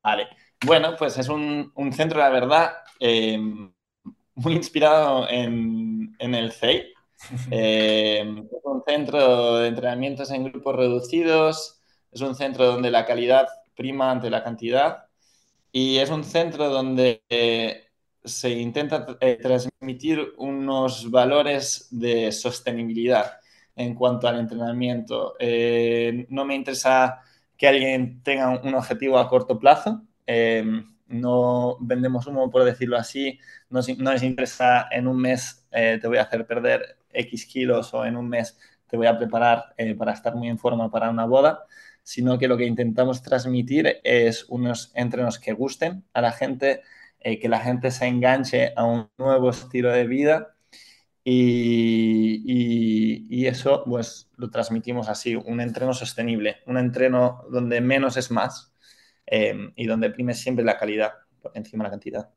Vale. 0.02 0.28
Bueno, 0.64 0.94
pues 0.96 1.18
es 1.18 1.28
un, 1.28 1.72
un 1.74 1.92
centro, 1.92 2.18
la 2.20 2.30
verdad, 2.30 2.72
muy 4.34 4.54
inspirado 4.54 5.28
en, 5.28 6.16
el 6.18 6.52
CEI. 6.52 6.86
Eh, 7.52 8.18
es 8.20 8.64
un 8.64 8.82
centro 8.84 9.58
de 9.58 9.68
entrenamientos 9.68 10.32
en 10.32 10.42
grupos 10.42 10.74
reducidos, 10.74 11.80
es 12.10 12.20
un 12.20 12.34
centro 12.34 12.66
donde 12.66 12.90
la 12.90 13.06
calidad 13.06 13.46
prima 13.76 14.10
ante 14.10 14.28
la 14.28 14.42
cantidad 14.42 15.04
y 15.70 15.98
es 15.98 16.10
un 16.10 16.24
centro 16.24 16.68
donde 16.68 17.22
eh, 17.28 17.84
se 18.24 18.50
intenta 18.50 19.06
eh, 19.20 19.38
transmitir 19.40 20.32
unos 20.36 21.12
valores 21.12 21.86
de 21.92 22.32
sostenibilidad 22.32 23.38
en 23.76 23.94
cuanto 23.94 24.26
al 24.26 24.40
entrenamiento. 24.40 25.34
no 26.28 26.44
me 26.44 26.56
interesa 26.56 27.20
que 27.56 27.68
alguien 27.68 28.20
tenga 28.24 28.48
un 28.48 28.74
objetivo 28.74 29.16
a 29.16 29.28
corto 29.28 29.60
plazo 29.60 30.02
no 31.12 31.76
vendemos 31.80 32.26
humo, 32.26 32.50
por 32.50 32.64
decirlo 32.64 32.96
así, 32.96 33.38
no, 33.70 33.80
no 33.98 34.12
les 34.12 34.22
interesa 34.22 34.88
en 34.90 35.06
un 35.06 35.18
mes 35.20 35.62
eh, 35.72 35.98
te 36.00 36.08
voy 36.08 36.18
a 36.18 36.22
hacer 36.22 36.46
perder 36.46 36.98
X 37.12 37.46
kilos 37.46 37.94
o 37.94 38.04
en 38.04 38.16
un 38.16 38.28
mes 38.28 38.58
te 38.86 38.96
voy 38.96 39.06
a 39.06 39.16
preparar 39.18 39.74
eh, 39.78 39.94
para 39.94 40.12
estar 40.12 40.34
muy 40.36 40.48
en 40.48 40.58
forma 40.58 40.90
para 40.90 41.10
una 41.10 41.24
boda, 41.24 41.64
sino 42.02 42.38
que 42.38 42.48
lo 42.48 42.56
que 42.58 42.66
intentamos 42.66 43.22
transmitir 43.22 44.00
es 44.04 44.44
unos 44.48 44.92
entrenos 44.94 45.38
que 45.38 45.52
gusten 45.52 46.04
a 46.12 46.20
la 46.20 46.32
gente, 46.32 46.82
eh, 47.20 47.38
que 47.38 47.48
la 47.48 47.60
gente 47.60 47.90
se 47.90 48.06
enganche 48.06 48.72
a 48.76 48.84
un 48.84 49.08
nuevo 49.16 49.50
estilo 49.50 49.90
de 49.92 50.06
vida 50.06 50.54
y, 51.24 52.42
y, 53.30 53.46
eso 53.46 53.84
pues 53.86 54.30
lo 54.36 54.50
transmitimos 54.50 55.08
así, 55.08 55.36
un 55.36 55.60
entreno 55.60 55.94
sostenible, 55.94 56.58
un 56.66 56.78
entreno 56.78 57.44
donde 57.50 57.80
menos 57.80 58.16
es 58.16 58.30
más, 58.30 58.71
Em, 59.34 59.72
y 59.76 59.86
donde 59.86 60.10
prime 60.10 60.34
siempre 60.34 60.62
la 60.62 60.76
calidad 60.76 61.14
por 61.40 61.52
encima 61.54 61.84
de 61.84 61.88
la 61.88 61.92
cantidad. 61.92 62.28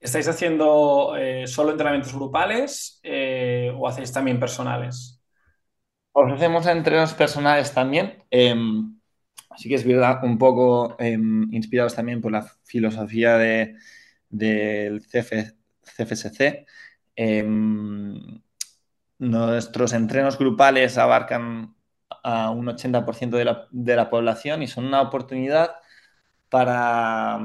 ¿Estáis 0.00 0.26
haciendo 0.26 1.14
eh, 1.18 1.46
solo 1.46 1.72
entrenamientos 1.72 2.14
grupales 2.14 2.98
eh, 3.02 3.70
o 3.76 3.86
hacéis 3.86 4.10
también 4.10 4.40
personales? 4.40 5.20
Ofrecemos 6.12 6.66
entrenos 6.66 7.12
personales 7.12 7.74
también. 7.74 8.24
Em, 8.30 8.98
así 9.50 9.68
que 9.68 9.74
es 9.74 9.86
verdad, 9.86 10.24
un 10.24 10.38
poco 10.38 10.96
em, 10.98 11.46
inspirados 11.52 11.94
también 11.94 12.22
por 12.22 12.32
la 12.32 12.50
filosofía 12.64 13.36
de, 13.36 13.76
del 14.30 15.02
CFSC. 15.02 16.64
nuestros 19.18 19.92
entrenos 19.92 20.38
grupales 20.38 20.96
abarcan 20.96 21.75
a 22.26 22.50
un 22.50 22.66
80% 22.68 23.36
de 23.36 23.44
la, 23.44 23.68
de 23.70 23.94
la 23.96 24.10
población 24.10 24.60
y 24.62 24.66
son 24.66 24.86
una 24.86 25.00
oportunidad 25.00 25.76
para 26.48 27.38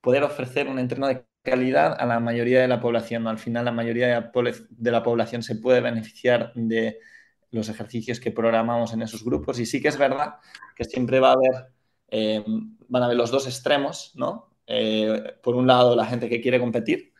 poder 0.00 0.22
ofrecer 0.22 0.68
un 0.68 0.78
entreno 0.78 1.08
de 1.08 1.24
calidad 1.42 1.96
a 1.98 2.06
la 2.06 2.20
mayoría 2.20 2.60
de 2.60 2.68
la 2.68 2.80
población. 2.80 3.26
Al 3.26 3.38
final, 3.38 3.64
la 3.64 3.72
mayoría 3.72 4.06
de 4.06 4.92
la, 4.92 5.02
población 5.02 5.42
se 5.42 5.56
puede 5.56 5.80
beneficiar 5.80 6.52
de 6.54 6.98
los 7.50 7.68
ejercicios 7.68 8.20
que 8.20 8.30
programamos 8.30 8.92
en 8.92 9.02
esos 9.02 9.24
grupos. 9.24 9.58
Y 9.58 9.66
sí 9.66 9.82
que 9.82 9.88
es 9.88 9.98
verdad 9.98 10.36
que 10.76 10.84
siempre 10.84 11.18
va 11.18 11.30
a 11.30 11.32
haber, 11.32 11.72
eh, 12.10 12.44
van 12.88 13.02
a 13.02 13.06
haber 13.06 13.18
los 13.18 13.32
dos 13.32 13.46
extremos, 13.46 14.12
¿no? 14.14 14.54
Eh, 14.68 15.34
por 15.42 15.56
un 15.56 15.66
lado, 15.66 15.96
la 15.96 16.06
gente 16.06 16.28
que 16.28 16.40
quiere 16.40 16.60
competir, 16.60 17.12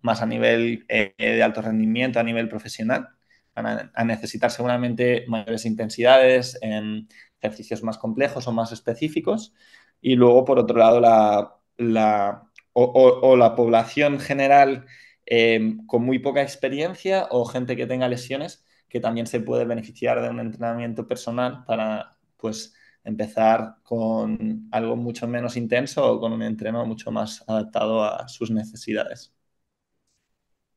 más 0.00 0.22
a 0.22 0.26
nivel 0.26 0.86
eh, 0.88 1.14
de 1.18 1.42
alto 1.42 1.60
rendimiento, 1.62 2.18
a 2.18 2.22
nivel 2.22 2.48
profesional, 2.48 3.08
van 3.54 3.90
a, 3.94 4.04
necesitar 4.04 4.50
seguramente 4.50 5.24
mayores 5.28 5.64
intensidades, 5.66 6.58
en 6.62 7.08
ejercicios 7.40 7.82
más 7.82 7.98
complejos 7.98 8.46
o 8.48 8.52
más 8.52 8.72
específicos. 8.72 9.54
Y 10.00 10.16
luego, 10.16 10.44
por 10.44 10.58
otro 10.58 10.78
lado, 10.78 11.00
la, 11.00 11.56
la 11.76 12.42
o, 12.72 13.36
la 13.36 13.54
población 13.54 14.18
general 14.20 14.86
em, 15.26 15.86
con 15.86 16.04
muy 16.04 16.18
poca 16.18 16.42
experiencia 16.42 17.28
o 17.30 17.44
gente 17.44 17.76
que 17.76 17.86
tenga 17.86 18.08
lesiones 18.08 18.64
que 18.88 19.00
también 19.00 19.26
se 19.26 19.40
puede 19.40 19.64
beneficiar 19.64 20.20
de 20.22 20.28
un 20.30 20.40
entrenamiento 20.40 21.06
personal 21.06 21.64
para 21.66 22.18
pues 22.36 22.74
empezar 23.04 23.76
con 23.82 24.68
algo 24.70 24.96
mucho 24.96 25.26
menos 25.26 25.56
intenso 25.56 26.12
o 26.12 26.20
con 26.20 26.32
un 26.32 26.42
entreno 26.42 26.84
mucho 26.86 27.10
más 27.10 27.44
adaptado 27.48 28.04
a 28.04 28.28
sus 28.28 28.50
necesidades 28.50 29.34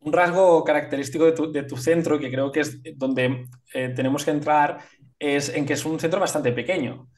un 0.06 0.14
rasgo 0.14 0.64
característico 0.64 1.26
de 1.26 1.64
tu, 1.64 1.78
centro, 1.78 2.20
que 2.20 2.32
creo 2.32 2.52
que 2.52 2.60
es 2.62 2.80
donde 2.96 3.48
eh, 3.74 3.90
tenemos 3.90 4.24
que 4.24 4.32
entrar, 4.32 4.80
es 5.18 5.50
en 5.50 5.66
que 5.66 5.74
es 5.74 5.84
un 5.84 6.00
centro 6.00 6.20
bastante 6.20 6.52
pequeño. 6.52 7.10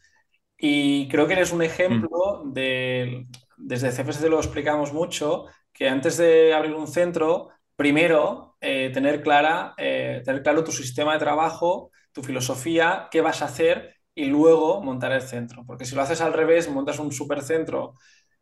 Y 0.57 1.07
creo 1.09 1.27
que 1.27 1.33
eres 1.33 1.51
un 1.51 1.61
ejemplo 1.61 2.43
mm. 2.45 2.53
de, 2.53 3.27
desde 3.57 3.91
CFS 3.91 4.29
lo 4.29 4.39
explicamos 4.39 4.93
mucho, 4.93 5.45
que 5.73 5.89
antes 5.89 6.17
de 6.17 6.53
abrir 6.53 6.73
un 6.73 6.87
centro, 6.87 7.49
primero 7.75 8.55
eh, 8.61 8.89
tener, 8.93 9.21
clara, 9.21 9.73
eh, 9.77 10.21
tener 10.23 10.41
claro 10.41 10.63
tu 10.63 10.71
sistema 10.71 11.13
de 11.13 11.19
trabajo, 11.19 11.91
tu 12.13 12.23
filosofía, 12.23 13.09
qué 13.11 13.19
vas 13.19 13.41
a 13.41 13.45
hacer 13.45 13.95
y 14.15 14.25
luego 14.25 14.81
montar 14.81 15.11
el 15.11 15.21
centro. 15.21 15.65
Porque 15.67 15.83
si 15.85 15.93
lo 15.93 16.01
haces 16.01 16.21
al 16.21 16.33
revés, 16.33 16.69
montas 16.69 16.99
un 16.99 17.11
supercentro 17.11 17.95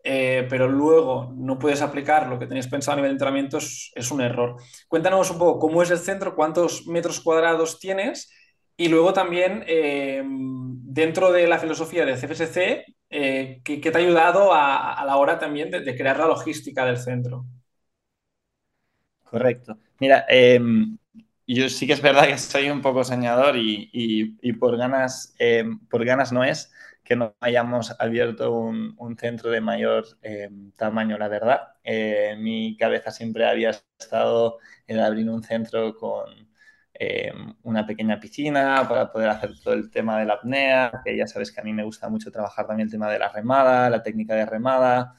eh, 0.07 0.45
pero 0.51 0.67
luego 0.67 1.33
no 1.35 1.57
puedes 1.57 1.81
aplicar 1.81 2.27
lo 2.27 2.38
que 2.38 2.45
tenías 2.45 2.67
pensado 2.67 2.93
a 2.93 2.95
nivel 2.97 3.09
de 3.09 3.13
entrenamiento, 3.13 3.57
es, 3.57 4.12
un 4.12 4.21
error. 4.21 4.57
Cuéntanos 4.88 5.31
un 5.31 5.39
poco 5.39 5.57
cómo 5.57 5.81
es 5.81 5.89
el 5.89 5.97
centro, 5.97 6.35
cuántos 6.35 6.85
metros 6.85 7.19
cuadrados 7.21 7.79
tienes 7.79 8.31
y 8.77 8.88
luego 8.88 9.13
también 9.13 9.63
eh, 9.65 10.21
dentro 10.24 11.31
de 11.31 11.47
la 11.47 11.57
filosofía 11.57 12.05
de 12.05 12.17
CFSC, 12.17 12.85
eh, 13.09 13.62
¿qué, 13.63 13.77
te 13.79 13.97
ha 13.97 14.01
ayudado 14.01 14.53
a, 14.53 15.03
la 15.07 15.17
hora 15.17 15.39
también 15.39 15.71
de, 15.71 15.95
crear 15.97 16.19
la 16.19 16.27
logística 16.27 16.85
del 16.85 16.97
centro? 16.97 17.43
Correcto. 19.24 19.79
Mira, 20.00 20.25
em, 20.29 21.00
yo 21.47 21.67
sí 21.67 21.88
que 21.88 21.93
es 21.93 22.01
verdad 22.01 22.27
que 22.27 22.38
soy 22.38 22.69
un 22.69 22.83
poco 22.83 23.03
soñador 23.03 23.57
y, 23.57 23.89
y 23.91 24.53
por, 24.53 24.77
ganas, 24.77 25.33
em, 25.39 25.79
por 25.88 26.05
ganas 26.05 26.31
no 26.31 26.43
es 26.43 26.71
que 27.05 27.15
no 27.15 27.35
hayamos 27.39 27.95
abierto 28.00 28.51
un, 28.51 29.17
centro 29.17 29.51
de 29.51 29.62
mayor 29.62 30.05
eh, 30.24 30.50
tamaño, 30.75 31.17
la 31.17 31.27
verdad. 31.27 31.75
Eh, 31.83 32.35
mi 32.39 32.75
cabeza 32.77 33.12
siempre 33.12 33.45
había 33.47 33.69
estado 33.69 34.57
en 34.88 35.00
abrir 35.00 35.29
un 35.29 35.43
centro 35.43 35.95
con 35.95 36.25
eh, 36.93 37.31
una 37.63 37.85
pequeña 37.85 38.19
piscina 38.19 38.85
para 38.89 39.12
poder 39.12 39.29
hacer 39.29 39.51
todo 39.63 39.75
el 39.75 39.91
tema 39.91 40.19
de 40.19 40.25
la 40.25 40.33
apnea, 40.33 40.91
que 41.05 41.15
ya 41.15 41.27
sabes 41.27 41.51
que 41.51 41.62
a 41.62 41.63
mí 41.63 41.74
me 41.74 41.83
gusta 41.83 42.09
mucho 42.09 42.31
trabajar 42.31 42.65
también 42.67 42.88
el 42.88 42.91
tema 42.91 43.09
de 43.12 43.19
la 43.19 43.29
remada, 43.29 43.89
la 43.89 44.01
técnica 44.03 44.33
de 44.35 44.45
remada, 44.45 45.15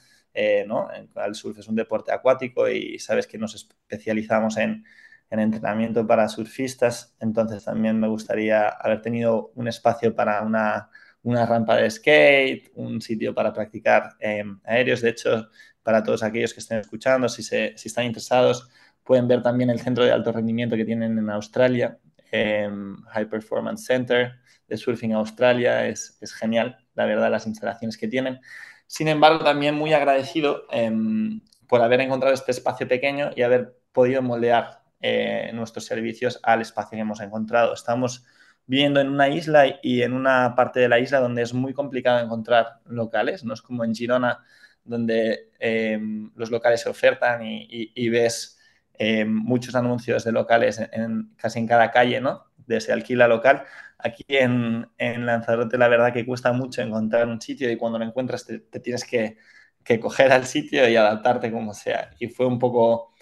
¿no? 0.67 0.89
El 1.25 1.35
surf 1.35 1.59
es 1.59 1.69
un 1.69 1.77
deporte 1.77 2.13
acuático 2.13 2.69
y 2.69 2.99
sabes 2.99 3.27
que 3.27 3.39
nos 3.39 3.55
especializamos 3.55 4.57
en 4.59 4.85
entrenamiento 5.31 6.07
para 6.07 6.29
surfistas, 6.29 7.17
entonces 7.21 7.65
también 7.65 7.99
me 8.01 8.09
gustaría 8.09 8.69
haber 8.69 9.03
tenido 9.03 9.53
un 9.55 9.69
espacio 9.69 10.15
para 10.15 10.43
una 10.43 10.91
una 11.27 11.45
rampa 11.45 11.77
de 11.77 11.91
skate, 11.91 12.71
un 12.77 13.01
sitio 13.01 13.35
para 13.35 13.53
practicar 13.53 14.15
em, 14.21 14.61
aéreos. 14.65 15.01
De 15.01 15.11
hecho, 15.11 15.49
para 15.83 16.03
todos 16.03 16.23
aquellos 16.23 16.55
que 16.55 16.61
estén 16.61 16.79
escuchando, 16.79 17.29
si, 17.29 17.43
se, 17.43 17.77
si 17.77 17.89
están 17.89 18.05
interesados, 18.05 18.69
pueden 19.03 19.27
ver 19.27 19.43
también 19.43 19.71
el 19.71 19.81
centro 19.81 20.05
de 20.05 20.13
alto 20.13 20.31
rendimiento 20.31 20.77
que 20.77 20.85
tienen 20.85 21.19
en 21.19 21.29
Australia, 21.31 21.99
em, 22.31 22.97
High 23.07 23.29
Performance 23.29 23.85
Center 23.85 24.35
de 24.69 24.77
Surfing 24.77 25.15
Australia. 25.15 25.89
Es, 25.89 26.17
es, 26.21 26.33
genial, 26.33 26.79
la 26.95 27.07
verdad, 27.07 27.29
las 27.29 27.49
instalaciones 27.49 27.99
que 27.99 28.07
tienen. 28.07 28.41
Sin 28.87 29.09
embargo, 29.09 29.43
también 29.43 29.75
muy 29.75 29.93
agradecido 29.95 30.67
em, 30.71 31.41
por 31.67 31.83
haber 31.83 32.03
encontrado 32.03 32.35
este 32.35 32.53
espacio 32.53 32.87
pequeño 32.87 33.31
y 33.35 33.43
haber 33.43 33.77
podido 33.91 34.23
moldear 34.23 34.83
eh, 35.01 35.51
nuestros 35.55 35.87
servicios 35.87 36.39
al 36.45 36.61
espacio 36.61 36.95
que 36.97 37.01
hemos 37.01 37.21
encontrado. 37.21 37.75
Estamos 37.75 38.25
viviendo 38.67 39.01
en 39.01 39.09
una 39.09 39.29
isla 39.29 39.79
y 39.83 40.03
en 40.03 40.13
una 40.13 40.55
parte 40.57 40.81
de 40.81 40.89
la 40.89 40.99
isla 40.99 41.21
donde 41.21 41.43
es 41.43 41.55
muy 41.55 41.73
complicado 41.73 42.21
encontrar 42.21 42.81
locales, 42.87 43.45
no 43.45 43.55
es 43.55 43.63
como 43.63 43.85
en 43.85 43.95
Girona 43.95 44.45
donde 44.87 45.51
em, 45.59 46.31
los 46.37 46.51
locales 46.51 46.81
se 46.81 46.89
ofertan 46.89 47.43
y, 47.45 48.09
ves 48.09 48.59
em, 48.95 49.29
muchos 49.35 49.75
anuncios 49.75 50.25
de 50.25 50.33
locales 50.33 50.81
en, 50.93 51.35
casi 51.37 51.59
en 51.59 51.67
cada 51.67 51.91
calle, 51.91 52.21
¿no? 52.21 52.47
De 52.57 52.79
ese 52.79 52.93
alquila 52.93 53.29
local. 53.29 53.65
Aquí 53.99 54.25
en, 54.29 54.89
Lanzarote 54.99 55.79
la 55.79 55.89
verdad 55.89 56.13
que 56.13 56.27
cuesta 56.27 56.53
mucho 56.53 56.83
encontrar 56.83 57.29
un 57.29 57.41
sitio 57.41 57.71
y 57.71 57.77
cuando 57.77 57.99
lo 57.99 58.05
encuentras 58.05 58.47
te, 58.47 58.59
tienes 58.81 59.05
que, 59.05 59.39
que, 59.85 60.01
coger 60.01 60.33
al 60.33 60.47
sitio 60.47 60.89
y 60.89 60.97
adaptarte 60.97 61.51
como 61.53 61.75
sea. 61.75 62.11
Y 62.19 62.29
fue 62.29 62.47
un 62.47 62.59
poco 62.59 63.13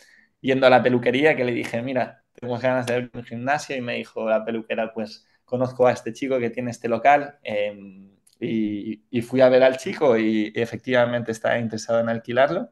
yendo 0.41 0.67
a 0.67 0.71
la 0.71 0.83
peluquería 0.83 1.37
que 1.37 1.45
le 1.45 1.53
dije, 1.53 1.83
mira, 1.83 2.25
tengo 2.35 2.59
ganas 2.59 2.87
de 2.87 2.95
abrir 2.95 3.11
un 3.15 3.25
gimnasio 3.25 3.77
y 3.77 3.81
me 3.81 3.95
dijo 3.97 4.29
la 4.29 4.45
peluquera, 4.45 4.93
pues 4.93 5.27
conozco 5.45 5.87
a 5.87 5.93
este 5.93 6.13
chico 6.13 6.39
que 6.39 6.51
tiene 6.51 6.71
este 6.71 6.89
local. 6.89 7.39
Em, 7.43 8.15
y, 8.41 9.23
fui 9.23 9.41
a 9.41 9.49
ver 9.49 9.63
al 9.63 9.77
chico 9.77 10.17
y, 10.19 10.53
efectivamente 10.55 11.33
estaba 11.33 11.59
interesado 11.59 12.01
en 12.01 12.09
alquilarlo. 12.09 12.71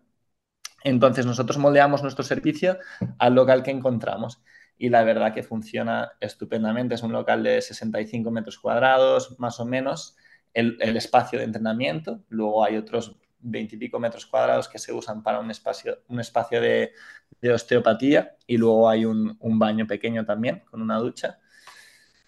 Entonces 0.84 1.26
nosotros 1.26 1.58
moldeamos 1.58 2.02
nuestro 2.02 2.24
servicio 2.24 2.78
al 3.18 3.34
local 3.34 3.62
que 3.62 3.70
encontramos 3.70 4.42
y 4.76 4.88
la 4.88 5.04
verdad 5.04 5.32
que 5.34 5.42
funciona 5.42 6.12
estupendamente. 6.20 6.94
Es 6.96 7.02
un 7.02 7.12
local 7.12 7.42
de 7.42 7.62
65 7.62 8.30
metros 8.30 8.58
cuadrados, 8.58 9.38
más 9.38 9.60
o 9.60 9.64
menos, 9.64 10.16
el, 10.52 10.80
espacio 10.96 11.38
de 11.38 11.44
entrenamiento. 11.44 12.24
Luego 12.28 12.64
hay 12.64 12.76
otros 12.76 13.16
20 13.40 13.76
y 13.76 13.78
pico 13.78 13.98
metros 14.00 14.26
cuadrados 14.26 14.68
que 14.68 14.78
se 14.78 14.92
usan 14.92 15.22
para 15.22 15.40
un 15.40 15.50
espacio, 15.50 16.02
un 16.08 16.20
espacio 16.20 16.60
de, 16.60 16.92
osteopatía 17.52 18.36
y 18.46 18.56
luego 18.56 18.88
hay 18.88 19.04
un, 19.04 19.36
un 19.40 19.58
baño 19.58 19.86
pequeño 19.86 20.24
también 20.24 20.62
con 20.70 20.82
una 20.82 20.98
ducha. 20.98 21.38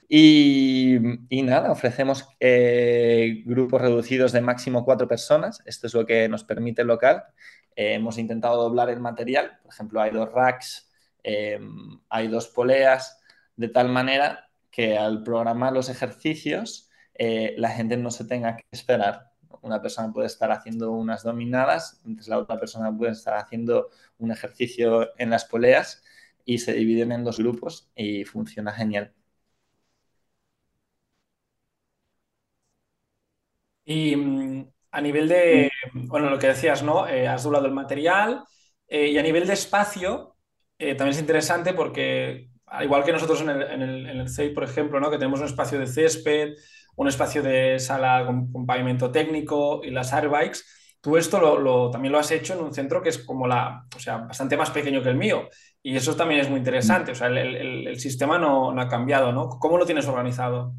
Y, 0.09 0.99
nada, 1.43 1.71
ofrecemos 1.71 2.29
eh, 2.41 3.43
grupos 3.47 3.81
reducidos 3.81 4.33
de 4.33 4.41
máximo 4.41 4.85
cuatro 4.85 5.09
personas. 5.09 5.63
Esto 5.65 5.87
es 5.87 5.95
lo 5.95 6.07
que 6.07 6.29
nos 6.29 6.45
permite 6.45 6.83
el 6.83 6.89
local. 6.89 7.25
Eh, 7.77 7.95
hemos 7.95 8.19
intentado 8.19 8.63
doblar 8.63 8.91
el 8.91 9.01
material. 9.01 9.59
Por 9.63 9.73
ejemplo, 9.73 10.01
hay 10.01 10.11
dos 10.11 10.31
racks, 10.33 10.91
eh, 11.23 11.59
hay 12.09 12.29
dos 12.29 12.49
poleas, 12.49 13.21
de 13.57 13.69
tal 13.69 13.89
manera 13.89 14.49
que 14.71 14.99
al 14.99 15.23
programar 15.23 15.73
los 15.73 15.89
ejercicios 15.89 16.91
la 17.17 17.71
gente 17.71 17.97
no 17.97 18.11
se 18.11 18.25
tenga 18.25 18.57
que 18.57 18.65
esperar. 18.73 19.31
Una 19.63 19.81
persona 19.81 20.13
puede 20.13 20.27
estar 20.27 20.51
haciendo 20.51 20.91
unas 20.91 21.23
dominadas, 21.23 22.01
mientras 22.05 22.29
la 22.29 22.39
otra 22.39 22.59
persona 22.59 22.95
puede 22.97 23.13
estar 23.13 23.35
haciendo 23.37 23.91
un 24.19 24.33
ejercicio 24.33 25.17
en 25.17 25.31
las 25.31 25.45
poleas 25.45 26.03
y 26.45 26.59
se 26.59 26.73
dividen 26.73 27.13
en 27.13 27.25
dos 27.25 27.39
grupos 27.39 27.89
y 27.95 28.25
funciona 28.25 28.73
genial. 28.73 29.15
Y 33.85 34.17
mm, 34.17 34.67
a 34.93 35.01
nivel 35.01 35.29
de, 35.29 35.71
bueno, 35.93 36.31
lo 36.31 36.39
que 36.39 36.49
decías, 36.49 36.83
¿no? 36.83 37.07
Eh, 37.09 37.29
has 37.29 37.43
doblado 37.43 37.67
el 37.67 37.73
material 37.73 38.45
eh, 38.89 39.09
y 39.09 39.19
a 39.19 39.23
nivel 39.23 39.47
de 39.47 39.55
espacio 39.55 40.37
eh, 40.79 40.95
también 40.95 41.15
es 41.15 41.21
interesante 41.21 41.73
porque, 41.75 42.49
al 42.67 42.85
igual 42.85 43.05
que 43.05 43.13
nosotros 43.13 43.41
en 43.43 43.51
el, 43.51 43.63
en 43.63 43.83
el, 43.83 44.09
en 44.09 44.19
el 44.21 44.29
CEI, 44.29 44.55
por 44.55 44.65
ejemplo, 44.65 45.01
¿no? 45.01 45.11
Que 45.11 45.19
tenemos 45.19 45.41
un 45.41 45.47
espacio 45.47 45.79
de 45.79 45.87
césped, 45.87 46.55
un 46.97 47.09
espacio 47.09 47.43
de 47.43 47.79
sala 47.79 48.25
con, 48.27 48.67
pavimento 48.67 49.11
técnico 49.11 49.81
y 49.85 49.91
las 49.91 50.13
airbikes, 50.13 50.61
tú 51.01 51.17
esto 51.17 51.59
lo, 51.59 51.91
también 51.91 52.13
lo 52.13 52.19
has 52.19 52.31
hecho 52.31 52.55
en 52.55 52.61
un 52.61 52.73
centro 52.73 53.03
que 53.03 53.11
es 53.11 53.19
como 53.19 53.47
la, 53.47 53.87
o 53.95 53.99
sea, 53.99 54.19
bastante 54.19 54.57
más 54.57 54.71
pequeño 54.71 55.03
que 55.03 55.11
el 55.11 55.17
mío. 55.17 55.49
Y 55.83 55.97
eso 55.97 56.17
también 56.17 56.41
es 56.41 56.49
muy 56.49 56.59
interesante, 56.59 57.13
o 57.13 57.15
sea, 57.15 57.27
el, 57.29 57.87
el 57.89 58.01
sistema 58.01 58.39
no, 58.39 58.73
no 58.73 58.81
ha 58.81 58.89
cambiado, 58.89 59.33
¿no? 59.33 59.49
¿Cómo 59.49 59.77
lo 59.77 59.87
tienes 59.87 60.07
organizado? 60.07 60.73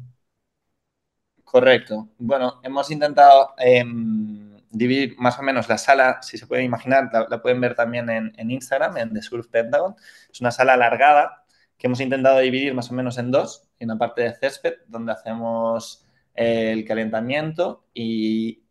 Correcto. 1.56 2.10
Bueno, 2.18 2.60
hemos 2.62 2.90
intentado 2.90 3.54
em, 3.56 4.58
dividir 4.70 5.14
más 5.16 5.38
o 5.38 5.42
menos 5.42 5.70
la 5.70 5.78
sala, 5.78 6.20
si 6.20 6.36
se 6.36 6.46
puede 6.46 6.62
imaginar, 6.64 7.08
la, 7.30 7.40
pueden 7.40 7.62
ver 7.62 7.74
también 7.74 8.10
en, 8.10 8.50
Instagram, 8.50 8.98
en 8.98 9.14
The 9.14 9.22
Surf 9.22 9.48
Pentagon. 9.48 9.94
Es 10.30 10.42
una 10.42 10.50
sala 10.50 10.74
alargada 10.74 11.46
que 11.78 11.86
hemos 11.86 12.00
intentado 12.00 12.40
dividir 12.40 12.74
más 12.74 12.90
o 12.90 12.94
menos 12.94 13.16
en 13.16 13.30
dos, 13.30 13.70
en 13.78 13.88
la 13.88 13.96
parte 13.96 14.20
de 14.20 14.34
césped, 14.34 14.74
donde 14.86 15.12
hacemos 15.12 16.06
eh, 16.34 16.72
el 16.72 16.84
calentamiento 16.84 17.86
y 17.94 18.62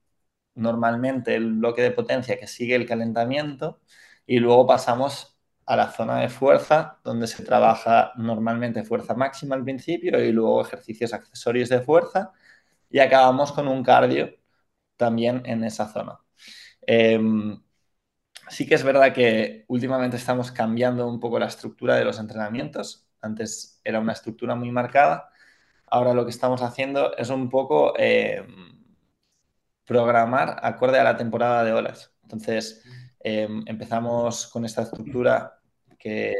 normalmente 0.53 1.33
el 1.33 1.53
bloque 1.53 1.81
de 1.81 1.89
potencia 1.89 2.39
que 2.39 2.45
sigue 2.45 2.75
el 2.75 2.85
calentamiento 2.85 3.81
y 4.27 4.37
luego 4.37 4.67
pasamos 4.67 5.39
a 5.65 5.75
la 5.75 5.91
zona 5.91 6.19
de 6.19 6.29
fuerza, 6.29 6.99
donde 7.03 7.25
se 7.25 7.43
trabaja 7.43 8.11
normalmente 8.15 8.83
fuerza 8.83 9.15
máxima 9.15 9.55
al 9.55 9.63
principio 9.63 10.23
y 10.23 10.31
luego 10.31 10.61
ejercicios 10.61 11.13
accesorios 11.13 11.69
de 11.69 11.81
fuerza 11.81 12.31
y 12.95 12.99
acabamos 13.01 13.51
con 13.51 13.67
un 13.67 13.83
cardio 13.83 14.37
también 14.95 15.43
en 15.45 15.65
esa 15.65 15.89
zona. 15.89 16.17
Em, 16.87 17.61
sí 18.47 18.65
que 18.65 18.75
es 18.75 18.83
verdad 18.83 19.13
que 19.13 19.65
últimamente 19.67 20.15
estamos 20.15 20.49
cambiando 20.53 21.05
un 21.05 21.19
poco 21.19 21.37
la 21.37 21.47
estructura 21.47 21.95
de 21.97 22.05
los 22.05 22.19
entrenamientos. 22.19 23.09
Antes 23.19 23.81
era 23.83 23.99
una 23.99 24.13
estructura 24.13 24.55
muy 24.55 24.71
marcada. 24.71 25.29
Ahora 25.87 26.13
lo 26.13 26.23
que 26.23 26.31
estamos 26.31 26.61
haciendo 26.61 27.17
es 27.17 27.29
un 27.29 27.49
poco 27.49 27.93
em, 27.97 28.81
programar 29.83 30.57
acorde 30.63 30.97
a 30.97 31.03
la 31.03 31.17
temporada 31.17 31.65
de 31.65 31.73
olas. 31.73 32.13
Entonces, 32.23 32.81
em, 33.19 33.61
empezamos 33.67 34.47
con 34.47 34.63
esta 34.63 34.83
estructura 34.83 35.59
que, 35.99 36.33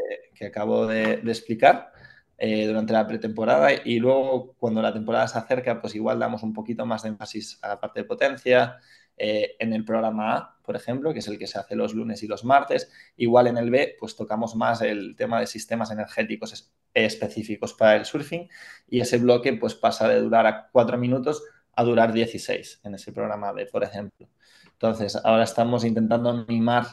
acabo 0.47 0.87
de 0.87 1.15
explicar 1.15 1.91
eh, 2.37 2.67
durante 2.67 2.93
la 2.93 3.07
pretemporada 3.07 3.69
y 3.85 3.99
luego 3.99 4.55
cuando 4.59 4.81
la 4.81 4.93
temporada 4.93 5.27
se 5.27 5.37
acerca, 5.37 5.81
pues 5.81 5.95
igual 5.95 6.19
damos 6.19 6.43
un 6.43 6.53
poquito 6.53 6.85
más 6.85 7.03
de 7.03 7.09
énfasis 7.09 7.59
a 7.61 7.69
la 7.69 7.79
parte 7.79 8.01
de 8.01 8.05
potencia. 8.05 8.77
Eh, 9.17 9.55
en 9.59 9.71
el 9.71 9.85
programa 9.85 10.35
A, 10.35 10.57
por 10.61 10.75
ejemplo, 10.75 11.13
que 11.13 11.19
es 11.19 11.27
el 11.29 11.39
que 11.39 11.47
se 11.47 11.57
hace 11.57 11.75
los 11.77 11.93
lunes 11.93 12.21
y 12.23 12.27
los 12.27 12.43
martes, 12.43 12.91
igual 13.15 13.47
en 13.47 13.57
el 13.57 13.71
B, 13.71 13.95
pues 13.97 14.15
tocamos 14.17 14.57
más 14.57 14.81
el 14.81 15.15
tema 15.15 15.39
de 15.39 15.47
sistemas 15.47 15.89
energéticos 15.89 16.73
específicos 16.93 17.73
para 17.73 17.95
el 17.95 18.05
surfing 18.05 18.49
y 18.89 18.99
ese 18.99 19.17
bloque 19.17 19.53
pues 19.53 19.73
pasa 19.73 20.09
de 20.09 20.19
durar 20.19 20.45
a 20.47 20.69
4 20.69 20.97
minutos 20.97 21.43
a 21.75 21.83
durar 21.83 22.11
16 22.11 22.81
en 22.83 22.95
ese 22.95 23.13
programa 23.13 23.53
B, 23.53 23.65
por 23.67 23.83
ejemplo. 23.83 24.27
Entonces, 24.73 25.15
ahora 25.23 25.43
estamos 25.43 25.85
intentando 25.85 26.45
mimar 26.47 26.85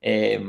eh, 0.00 0.40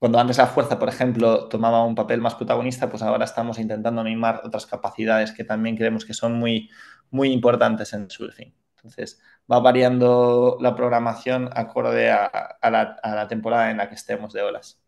cuando 0.00 0.18
antes 0.18 0.38
la 0.38 0.46
fuerza, 0.46 0.78
por 0.78 0.88
ejemplo, 0.88 1.46
tomaba 1.48 1.84
un 1.84 1.94
papel 1.94 2.22
más 2.22 2.34
protagonista, 2.34 2.88
pues 2.88 3.02
ahora 3.02 3.26
estamos 3.26 3.58
intentando 3.58 4.02
mimar 4.02 4.40
otras 4.42 4.64
capacidades 4.64 5.30
que 5.30 5.44
también 5.44 5.76
creemos 5.76 6.06
que 6.06 6.14
son 6.14 6.38
muy, 6.38 6.70
muy 7.10 7.30
importantes 7.30 7.92
en 7.92 8.08
surfing. 8.08 8.54
Entonces, 8.76 9.20
va 9.50 9.60
variando 9.60 10.56
la 10.58 10.74
programación 10.74 11.50
acorde 11.52 12.10
a, 12.10 12.56
la, 12.62 13.28
temporada 13.28 13.70
en 13.70 13.76
la 13.76 13.90
que 13.90 13.94
estemos 13.94 14.32
de 14.32 14.40
olas. 14.40 14.82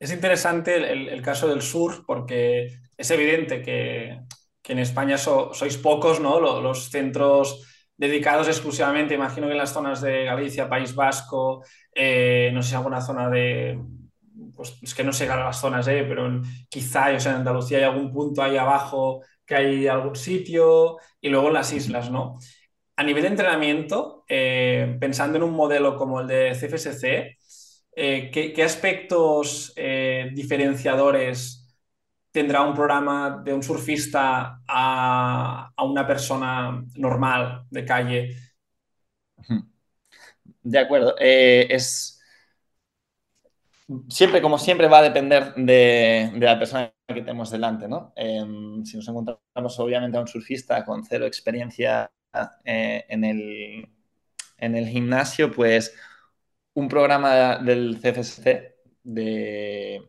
Es 0.00 0.10
interesante 0.12 0.74
el, 0.90 1.22
caso 1.22 1.46
del 1.46 1.62
surf 1.62 2.00
porque 2.04 2.80
es 2.96 3.10
evidente 3.12 3.62
que, 3.62 4.18
en 4.64 4.78
España 4.80 5.16
sois 5.16 5.76
pocos, 5.78 6.18
¿no? 6.18 6.40
Los, 6.60 6.90
centros 6.90 7.64
dedicados 7.96 8.48
exclusivamente, 8.48 9.14
imagino 9.14 9.46
que 9.46 9.52
en 9.52 9.58
las 9.58 9.72
zonas 9.72 10.00
de 10.00 10.24
Galicia, 10.24 10.68
País 10.68 10.92
Vasco, 10.96 11.62
eh, 11.94 12.50
no 12.52 12.62
sé 12.62 12.70
si 12.70 12.74
alguna 12.74 13.00
zona 13.00 13.30
de, 13.30 13.78
pues 14.54 14.78
es 14.82 14.94
que 14.94 15.04
no 15.04 15.12
sé 15.12 15.26
las 15.26 15.60
zonas, 15.60 15.86
¿eh? 15.88 16.04
pero 16.08 16.40
quizá 16.68 17.10
en 17.10 17.26
Andalucía 17.26 17.78
hay 17.78 17.84
algún 17.84 18.12
punto 18.12 18.42
ahí 18.42 18.56
abajo 18.56 19.22
que 19.44 19.54
hay 19.56 19.86
algún 19.86 20.16
sitio 20.16 20.98
y 21.20 21.28
luego 21.28 21.48
en 21.48 21.54
las 21.54 21.72
islas, 21.72 22.10
¿no? 22.10 22.38
A 22.96 23.04
nivel 23.04 23.22
de 23.22 23.28
entrenamiento, 23.28 24.24
eh, 24.28 24.96
pensando 25.00 25.38
en 25.38 25.44
un 25.44 25.54
modelo 25.54 25.96
como 25.96 26.20
el 26.20 26.26
de 26.26 26.54
CFSC, 26.54 27.36
eh, 27.96 28.30
¿qué, 28.30 28.62
aspectos 28.62 29.74
diferenciadores 30.34 31.76
tendrá 32.30 32.62
un 32.62 32.74
programa 32.74 33.40
de 33.44 33.54
un 33.54 33.62
surfista 33.62 34.60
a, 34.66 35.70
a 35.74 35.84
una 35.84 36.06
persona 36.06 36.84
normal 36.96 37.64
de 37.70 37.84
calle? 37.84 38.36
De 40.62 40.78
acuerdo. 40.78 41.16
es 41.18 42.17
siempre, 44.08 44.42
como 44.42 44.58
siempre, 44.58 44.88
va 44.88 44.98
a 44.98 45.02
depender 45.02 45.54
de, 45.54 46.32
la 46.36 46.58
persona 46.58 46.92
que 47.06 47.14
tenemos 47.14 47.50
delante, 47.50 47.88
¿no? 47.88 48.12
Em, 48.16 48.84
si 48.84 48.96
nos 48.96 49.08
encontramos, 49.08 49.78
obviamente, 49.80 50.18
a 50.18 50.20
un 50.20 50.28
surfista 50.28 50.84
con 50.84 51.04
cero 51.04 51.26
experiencia 51.26 52.10
eh, 52.64 53.04
en, 53.08 53.24
el, 53.24 53.88
en 54.58 54.76
el 54.76 54.86
gimnasio, 54.88 55.50
pues 55.52 55.94
un 56.74 56.88
programa 56.88 57.58
del 57.58 57.98
CFSC 58.00 58.76
de 59.02 60.02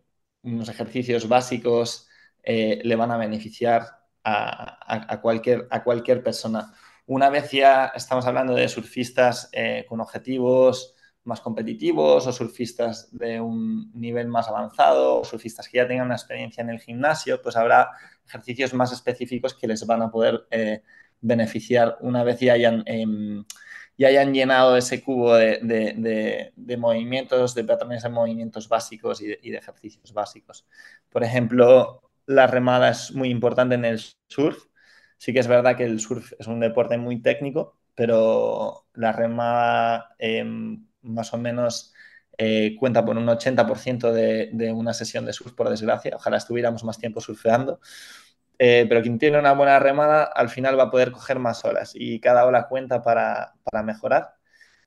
unos 0.43 0.69
ejercicios 0.69 1.27
básicos 1.27 2.07
eh, 2.43 2.81
le 2.83 2.95
van 2.95 3.11
a 3.11 3.17
beneficiar 3.17 3.99
a, 4.23 5.19
cualquier, 5.21 5.67
a 5.71 5.83
cualquier 5.83 6.21
persona. 6.23 6.73
Una 7.07 7.29
vez 7.29 7.51
ya 7.51 7.91
estamos 7.95 8.25
hablando 8.27 8.53
de 8.53 8.69
surfistas 8.69 9.49
eh, 9.53 9.85
con 9.87 10.01
objetivos 10.01 10.95
más 11.29 11.39
competitivos 11.39 12.27
o 12.27 12.33
surfistas 12.33 13.07
de 13.17 13.39
un 13.39 13.91
nivel 13.93 14.27
más 14.27 14.49
avanzado 14.49 15.21
o 15.21 15.23
surfistas 15.23 15.69
que 15.69 15.77
ya 15.77 15.87
tengan 15.87 16.07
una 16.07 16.15
experiencia 16.15 16.61
en 16.61 16.71
el 16.71 16.79
gimnasio, 16.79 17.41
pues 17.41 17.55
habrá 17.55 17.91
ejercicios 18.27 18.73
más 18.73 18.91
específicos 18.91 19.53
que 19.53 19.67
les 19.67 19.85
van 19.85 20.01
a 20.01 20.11
poder 20.11 20.45
eh, 20.51 20.83
beneficiar 21.21 21.97
una 22.01 22.23
vez 22.23 22.39
ya 22.39 22.53
hayan, 22.53 22.83
em, 22.85 23.45
hayan 24.05 24.33
llenado 24.33 24.77
ese 24.77 25.03
cubo 25.03 25.35
de, 25.35 26.53
movimientos, 26.77 27.53
de 27.55 27.63
patrones 27.63 28.03
de 28.03 28.09
movimientos 28.09 28.69
básicos 28.69 29.21
y 29.21 29.27
de, 29.27 29.57
ejercicios 29.57 30.13
básicos. 30.13 30.65
Por 31.09 31.23
ejemplo, 31.23 32.01
la 32.25 32.47
remada 32.47 32.89
es 32.89 33.11
muy 33.13 33.29
importante 33.29 33.75
en 33.75 33.85
el 33.85 34.01
surf. 34.27 34.65
Sí 35.17 35.33
que 35.33 35.39
es 35.39 35.47
verdad 35.47 35.75
que 35.75 35.83
el 35.83 35.99
surf 35.99 36.33
es 36.39 36.47
un 36.47 36.59
deporte 36.61 36.97
muy 36.97 37.21
técnico, 37.21 37.77
pero 37.93 38.85
la 38.93 39.11
remada 39.11 40.15
em, 40.17 40.85
más 41.01 41.33
o 41.33 41.37
menos 41.37 41.93
eh, 42.41 42.75
cuenta 42.79 43.03
por 43.03 43.17
un 43.17 43.27
80% 43.27 44.13
de, 44.13 44.49
de, 44.53 44.71
una 44.71 44.93
sesión 44.93 45.25
de 45.25 45.33
surf, 45.33 45.53
por 45.53 45.69
desgracia. 45.69 46.15
Ojalá 46.15 46.37
estuviéramos 46.37 46.83
más 46.85 46.97
tiempo 46.97 47.19
surfeando. 47.21 47.81
Eh, 48.59 48.85
pero 48.89 49.01
quien 49.01 49.19
tiene 49.19 49.39
una 49.39 49.53
buena 49.53 49.79
remada 49.79 50.23
al 50.25 50.49
final 50.49 50.77
va 50.77 50.83
a 50.83 50.91
poder 50.91 51.11
coger 51.11 51.39
más 51.39 51.63
olas 51.65 51.93
y 51.95 52.19
cada 52.19 52.45
ola 52.45 52.67
cuenta 52.67 53.01
para, 53.03 53.55
mejorar. 53.83 54.35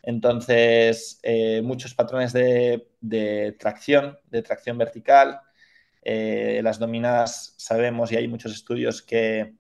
Entonces, 0.03 1.21
eh, 1.23 1.63
muchos 1.63 1.95
patrones 1.95 2.33
de, 2.33 3.57
tracción, 3.59 4.19
de 4.31 4.43
tracción 4.43 4.79
vertical. 4.79 5.41
Las 6.05 6.79
dominadas 6.79 7.55
sabemos 7.59 8.13
y 8.13 8.17
hay 8.17 8.29
muchos 8.29 8.53
estudios 8.53 9.03
que, 9.03 9.55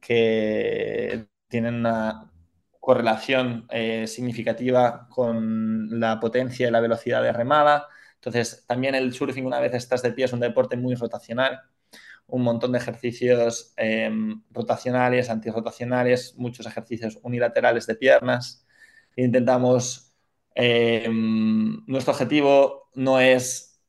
que 0.00 1.26
tienen 1.48 1.76
una 1.76 2.30
correlación 2.80 3.66
significativa 4.06 5.08
con 5.10 6.00
la 6.00 6.20
potencia 6.20 6.68
y 6.68 6.70
la 6.70 6.80
velocidad 6.80 7.22
de 7.22 7.32
remada. 7.32 7.86
Entonces, 8.14 8.64
también 8.66 8.94
el 8.94 9.12
surfing, 9.12 9.46
una 9.46 9.60
vez 9.60 9.74
estás 9.74 10.02
de 10.02 10.12
pie, 10.12 10.24
es 10.26 10.32
un 10.32 10.40
deporte 10.40 10.76
muy 10.76 10.94
rotacional 10.94 11.60
un 12.28 12.42
montón 12.42 12.72
de 12.72 12.78
ejercicios 12.78 13.72
em, 13.76 14.42
rotacionales, 14.50 15.30
antirrotacionales, 15.30 16.34
muchos 16.36 16.66
ejercicios 16.66 17.18
unilaterales 17.22 17.86
de 17.86 17.96
piernas. 17.96 18.66
Intentamos, 19.16 20.14
em, 20.54 21.84
nuestro 21.86 22.12
objetivo 22.12 22.90
no 22.94 23.20
es 23.20 23.80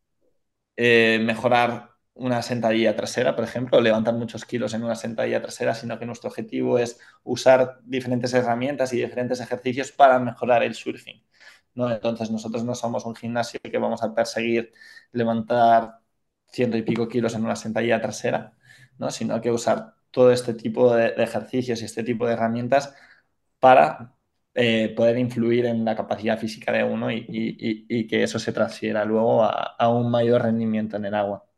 eh, 0.77 1.19
mejorar 1.23 1.88
una 2.19 2.41
sentadilla 2.41 2.95
trasera, 2.95 3.35
por 3.35 3.45
ejemplo, 3.45 3.81
levantar 3.81 4.13
muchos 4.13 4.45
kilos 4.45 4.73
en 4.73 4.83
una 4.83 4.95
sentadilla 4.95 5.41
trasera, 5.41 5.73
sino 5.73 5.97
que 5.97 6.05
nuestro 6.05 6.29
objetivo 6.29 6.77
es 6.79 6.99
usar 7.23 7.79
diferentes 7.83 8.33
herramientas 8.33 8.93
y 8.93 8.97
diferentes 8.97 9.39
ejercicios 9.39 9.91
para 9.91 10.19
mejorar 10.19 10.63
el 10.63 10.75
surfing. 10.75 11.23
¿no? 11.75 11.91
Entonces 11.91 12.31
nosotros 12.31 12.63
no 12.63 12.75
somos 12.75 13.05
un 13.05 13.15
gimnasio 13.15 13.59
que 13.61 13.77
vamos 13.77 14.03
a 14.03 14.13
perseguir 14.13 14.71
levantar 15.11 15.99
ciento 16.47 16.77
y 16.77 16.83
pico 16.83 17.07
kilos 17.07 17.35
en 17.35 17.45
una 17.45 17.55
sentadilla 17.55 18.01
trasera, 18.01 18.57
¿no? 18.97 19.11
sino 19.11 19.39
que 19.41 19.51
usar 19.51 19.95
todo 20.11 20.31
este 20.31 20.53
tipo 20.53 20.93
de, 20.95 21.09
ejercicios 21.17 21.81
y 21.81 21.85
este 21.85 22.03
tipo 22.03 22.25
de 22.27 22.33
herramientas 22.33 22.93
para 23.59 24.15
eh, 24.55 24.93
poder 24.95 25.17
influir 25.17 25.65
en 25.65 25.85
la 25.85 25.95
capacidad 25.95 26.39
física 26.39 26.71
de 26.71 26.83
uno 26.83 27.11
y, 27.11 28.07
que 28.07 28.23
eso 28.23 28.39
se 28.39 28.51
transfiera 28.53 29.05
luego 29.05 29.43
a, 29.43 29.89
un 29.89 30.11
mayor 30.11 30.43
rendimiento 30.43 30.97
en 30.97 31.05
el 31.05 31.15
agua. 31.15 31.48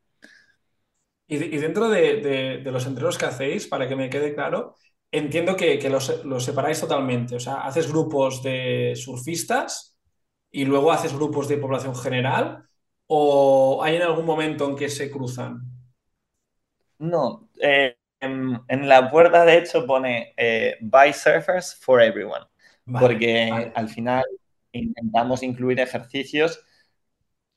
Y, 1.34 1.38
dentro 1.38 1.90
de, 1.90 2.62
los 2.66 2.86
entrenos 2.86 3.18
que 3.18 3.26
hacéis, 3.26 3.66
para 3.68 3.88
que 3.88 3.96
me 3.96 4.10
quede 4.10 4.34
claro, 4.34 4.76
entiendo 5.12 5.56
que, 5.56 5.80
los, 5.90 6.26
los, 6.26 6.44
separáis 6.44 6.82
totalmente. 6.82 7.36
O 7.36 7.40
sea, 7.40 7.62
haces 7.62 7.90
grupos 7.90 8.44
de 8.44 8.94
surfistas 8.96 9.98
y 10.52 10.66
luego 10.66 10.92
haces 10.92 11.14
grupos 11.14 11.48
de 11.48 11.58
población 11.58 11.96
general 11.96 12.66
¿O 13.14 13.84
hay 13.84 13.98
en 13.98 14.04
algún 14.04 14.26
momento 14.26 14.70
en 14.70 14.78
que 14.78 14.88
se 14.88 15.12
cruzan? 15.12 15.64
No, 16.98 17.50
eh, 17.62 17.98
en, 18.22 18.88
la 18.88 19.12
puerta 19.12 19.44
de 19.44 19.58
hecho 19.58 19.86
pone 19.86 20.34
eh, 20.38 20.78
By 20.80 21.12
Surfers 21.12 21.76
for 21.76 22.02
Everyone, 22.02 22.46
porque 22.86 23.70
al 23.76 23.90
final 23.90 24.24
intentamos 24.72 25.44
incluir 25.44 25.82
ejercicios 25.82 26.64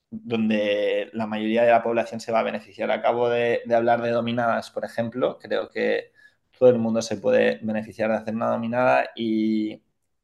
donde 0.09 1.09
la 1.13 1.27
mayoría 1.27 1.63
de 1.63 1.71
la 1.71 1.83
población 1.83 2.19
se 2.19 2.31
va 2.31 2.39
a 2.39 2.43
beneficiar. 2.43 2.91
Acabo 2.91 3.29
de, 3.29 3.61
de 3.65 3.75
hablar 3.75 4.01
de 4.01 4.11
dominadas, 4.11 4.71
por 4.71 4.85
ejemplo, 4.85 5.39
creo 5.39 5.69
que 5.69 6.11
todo 6.57 6.69
el 6.69 6.79
mundo 6.79 7.01
se 7.01 7.17
puede 7.17 7.59
beneficiar 7.63 8.09
de 8.11 8.17
hacer 8.17 8.35
una 8.35 8.49
dominada 8.49 9.09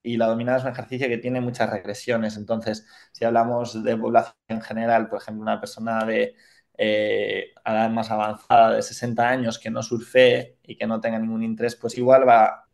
y 0.03 0.17
la 0.17 0.27
dominada 0.27 0.57
es 0.59 0.63
un 0.63 0.71
ejercicio 0.71 1.07
que 1.07 1.17
tiene 1.17 1.41
muchas 1.41 1.69
regresiones. 1.69 2.37
Entonces, 2.37 2.87
si 3.11 3.25
hablamos 3.25 3.83
de 3.83 3.97
población 3.97 4.35
en 4.47 4.61
general, 4.61 5.07
por 5.09 5.21
ejemplo, 5.21 5.43
una 5.43 5.59
persona 5.59 6.05
de 6.05 6.35
eh, 6.77 7.51
edad 7.65 7.89
más 7.91 8.09
avanzada 8.11 8.71
de 8.75 8.81
60 8.81 9.27
años 9.29 9.59
que 9.59 9.69
no 9.69 9.83
surfee 9.83 10.57
y 10.63 10.75
que 10.77 10.87
no 10.87 10.99
tenga 11.01 11.19
ningún 11.19 11.43
interés, 11.43 11.75
pues 11.75 11.97
igual 11.97 12.27
va 12.27 12.65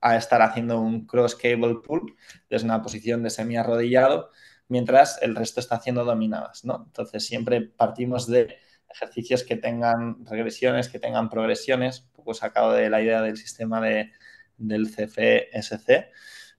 a 0.00 0.16
estar 0.16 0.42
haciendo 0.42 0.80
un 0.80 1.06
cross 1.06 1.34
cable 1.34 1.76
pull 1.84 2.14
desde 2.48 2.66
una 2.66 2.82
posición 2.82 3.22
de 3.22 3.30
semi 3.30 3.56
arrodillado, 3.56 4.30
mientras 4.68 5.20
el 5.22 5.34
resto 5.34 5.60
está 5.60 5.76
haciendo 5.76 6.04
dominadas, 6.04 6.64
¿no? 6.64 6.84
Entonces, 6.86 7.26
siempre 7.26 7.60
partimos 7.62 8.26
de 8.26 8.56
ejercicios 8.88 9.44
que 9.44 9.56
tengan 9.56 10.24
regresiones, 10.26 10.88
que 10.88 10.98
tengan 10.98 11.28
progresiones, 11.28 12.02
un 12.02 12.12
poco 12.12 12.34
sacado 12.34 12.72
de 12.72 12.90
la 12.90 13.02
idea 13.02 13.22
del 13.22 13.36
sistema 13.36 13.80
de, 13.80 14.12
del 14.56 14.88
CFSC. 14.88 16.10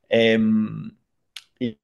Em, 0.10 0.98
y, 1.60 1.80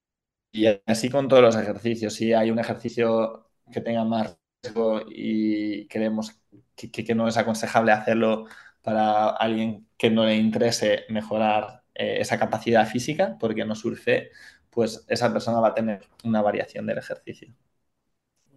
así 0.85 1.09
con 1.09 1.27
todos 1.27 1.41
los 1.43 1.55
ejercicios. 1.55 2.13
Si 2.13 2.33
hay 2.33 2.51
un 2.51 2.59
ejercicio 2.59 3.49
que 3.71 3.81
tenga 3.81 4.03
más 4.05 4.37
riesgo 4.63 5.01
y 5.09 5.87
creemos 5.87 6.39
que, 6.75 7.15
no 7.15 7.27
es 7.27 7.37
aconsejable 7.37 7.91
hacerlo 7.91 8.45
para 8.81 9.29
alguien 9.29 9.87
que 9.97 10.09
no 10.09 10.25
le 10.25 10.35
interese 10.35 11.05
mejorar 11.09 11.83
eh, 11.95 12.17
esa 12.19 12.37
capacidad 12.39 12.87
física 12.87 13.37
porque 13.39 13.65
no 13.65 13.75
surfe, 13.75 14.31
pues 14.73 15.05
esa 15.07 15.31
persona 15.31 15.59
va 15.59 15.69
a 15.69 15.73
tener 15.73 16.01
una 16.23 16.41
variación 16.41 16.85
del 16.85 16.97
ejercicio. 16.97 17.53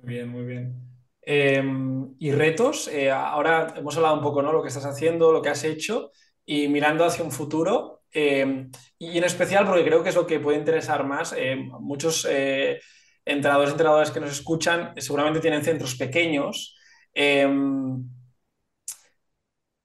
Muy 0.02 0.14
bien, 0.14 0.28
muy 0.28 0.44
bien. 0.44 0.74
Em, 1.22 2.14
y 2.18 2.30
retos, 2.32 2.88
eh, 2.88 3.10
ahora 3.10 3.74
hemos 3.76 3.96
hablado 3.96 4.14
un 4.14 4.22
poco, 4.22 4.42
¿no? 4.42 4.52
Lo 4.52 4.62
que 4.62 4.68
estás 4.68 4.86
haciendo, 4.86 5.32
lo 5.32 5.42
que 5.42 5.48
has 5.48 5.64
hecho, 5.64 6.12
y 6.44 6.68
mirando 6.68 7.04
hacia 7.04 7.24
un 7.24 7.32
futuro, 7.32 7.96
Em, 8.18 8.70
y 8.98 9.18
en 9.18 9.24
especial 9.24 9.66
porque 9.66 9.84
creo 9.84 10.02
que 10.02 10.08
es 10.08 10.14
lo 10.14 10.26
que 10.26 10.40
puede 10.40 10.58
interesar 10.58 11.04
más. 11.04 11.34
Em, 11.36 11.68
muchos 11.80 12.26
eh, 12.30 12.80
entrenadores 13.26 13.70
y 13.70 13.72
entrenadoras 13.72 14.10
que 14.10 14.20
nos 14.20 14.30
escuchan 14.30 14.94
seguramente 14.96 15.40
tienen 15.40 15.62
centros 15.62 15.96
pequeños. 15.96 16.76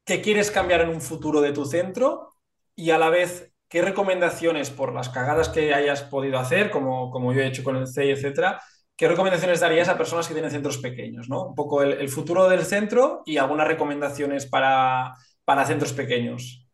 ¿Qué 0.06 0.22
quieres 0.22 0.52
cambiar 0.52 0.82
en 0.82 0.90
un 0.90 1.02
futuro 1.02 1.42
de 1.42 1.52
tu 1.54 1.66
centro? 1.66 2.36
Y 2.76 2.92
a 2.92 2.98
la 2.98 3.10
vez, 3.10 3.51
¿qué 3.72 3.82
recomendaciones 3.82 4.70
por 4.70 4.94
las 4.94 5.08
cagadas 5.08 5.48
que 5.48 5.74
hayas 5.74 6.04
podido 6.04 6.38
hacer, 6.38 6.70
como, 6.70 7.10
como 7.10 7.32
yo 7.34 7.42
he 7.42 7.48
hecho 7.48 7.64
con 7.64 7.78
el 7.78 7.88
CEI, 7.88 8.12
etcétera? 8.12 8.62
¿Qué 8.98 9.08
recomendaciones 9.08 9.62
darías 9.62 9.88
a 9.88 9.98
personas 9.98 10.28
que 10.28 10.34
tienen 10.34 10.52
centros 10.52 10.78
pequeños? 10.78 11.30
¿no? 11.30 11.48
Un 11.48 11.56
poco 11.56 11.82
el, 11.82 12.10
futuro 12.10 12.50
del 12.50 12.66
centro 12.66 13.24
y 13.26 13.38
algunas 13.38 13.68
recomendaciones 13.70 14.46
para, 14.46 15.16
para 15.46 15.66
centros 15.66 15.94
pequeños. 15.94 16.68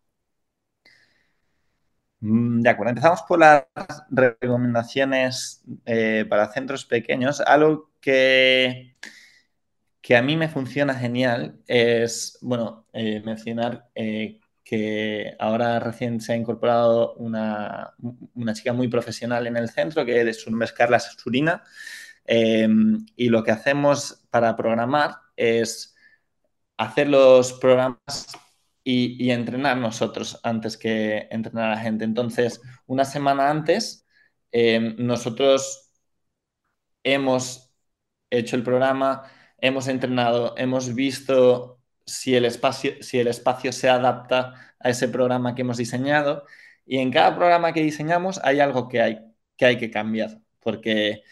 Mm, 2.19 2.61
de 2.61 2.69
acuerdo, 2.69 2.89
empezamos 2.89 3.21
por 3.21 3.39
las 3.39 3.67
recomendaciones 4.09 5.63
eh, 5.85 6.25
para 6.27 6.51
centros 6.51 6.83
pequeños. 6.83 7.41
Algo 7.41 7.91
que, 8.01 8.95
que 10.01 10.17
a 10.17 10.23
mí 10.23 10.35
me 10.35 10.49
funciona 10.49 10.95
genial 10.95 11.59
es, 11.67 12.39
bueno, 12.41 12.87
eh, 12.91 13.21
mencionar 13.23 13.87
eh, 13.93 14.39
que 14.67 15.33
ahora 15.39 15.79
recién 15.79 16.19
se 16.19 16.33
ha 16.33 16.35
incorporado 16.35 17.13
una, 17.15 17.93
chica 18.53 18.73
muy 18.73 18.89
profesional 18.89 19.47
en 19.47 19.55
el 19.55 19.69
centro, 19.69 20.05
que 20.05 20.19
es, 20.21 20.41
su 20.41 20.49
nombre 20.49 20.65
es 20.65 20.73
Carla 20.73 20.99
Surina, 20.99 21.63
y 22.27 23.29
lo 23.29 23.43
que 23.43 23.51
hacemos 23.51 24.25
para 24.29 24.57
programar 24.57 25.15
es 25.37 25.95
hacer 26.77 27.07
los 27.07 27.53
programas 27.53 28.27
y, 28.83 29.31
entrenar 29.31 29.77
nosotros 29.77 30.39
antes 30.43 30.77
que 30.77 31.27
entrenar 31.31 31.71
a 31.71 31.75
la 31.75 31.81
gente. 31.81 32.03
Entonces, 32.05 32.61
una 32.87 33.05
semana 33.05 33.49
antes, 33.49 34.05
em, 34.51 34.95
nosotros 34.99 35.91
hemos 37.03 37.73
hecho 38.29 38.55
el 38.57 38.63
programa, 38.63 39.23
hemos 39.59 39.87
entrenado, 39.87 40.55
hemos 40.57 40.93
visto 40.93 41.76
si 42.07 42.35
el, 42.35 42.45
espacio, 42.45 42.93
si 43.01 43.19
el 43.19 43.27
espacio 43.27 43.71
se 43.71 43.89
adapta 43.89 44.73
a 44.79 44.89
ese 44.89 45.09
programa 45.09 45.53
que 45.55 45.61
hemos 45.61 45.77
diseñado. 45.77 46.45
Y 46.85 46.99
en 46.99 47.11
cada 47.11 47.35
programa 47.35 47.73
que 47.73 47.81
diseñamos 47.83 48.39
hay 48.43 48.59
algo 48.59 48.87
que 48.87 49.01
hay 49.01 49.17
que, 49.57 49.91
cambiar, 49.91 50.39
porque 50.59 51.23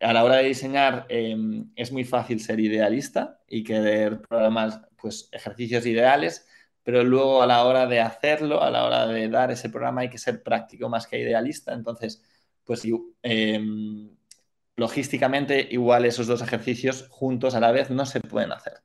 a 0.00 0.12
la 0.12 0.24
hora 0.24 0.36
de 0.36 0.44
diseñar 0.44 1.06
em, 1.08 1.70
es 1.76 1.92
muy 1.92 2.04
fácil 2.04 2.40
ser 2.40 2.60
idealista 2.60 3.40
y 3.46 3.64
querer 3.64 4.20
programas, 4.22 4.80
pues 4.96 5.28
ejercicios 5.32 5.86
ideales, 5.86 6.46
pero 6.82 7.04
luego 7.04 7.42
a 7.42 7.46
la 7.46 7.64
hora 7.64 7.86
de 7.86 8.00
hacerlo, 8.00 8.62
a 8.62 8.70
la 8.70 8.84
hora 8.84 9.06
de 9.06 9.28
dar 9.28 9.50
ese 9.50 9.70
programa 9.70 10.02
hay 10.02 10.10
que 10.10 10.18
ser 10.18 10.42
práctico 10.42 10.88
más 10.88 11.06
que 11.06 11.18
idealista. 11.18 11.72
Entonces, 11.74 12.22
pues 12.64 12.82
em, 13.22 14.16
logísticamente 14.76 15.68
igual 15.70 16.04
esos 16.04 16.26
dos 16.26 16.42
ejercicios 16.42 17.06
juntos 17.10 17.54
a 17.54 17.60
la 17.60 17.72
vez 17.72 17.90
no 17.90 18.06
se 18.06 18.20
pueden 18.20 18.52
hacer. 18.52 18.81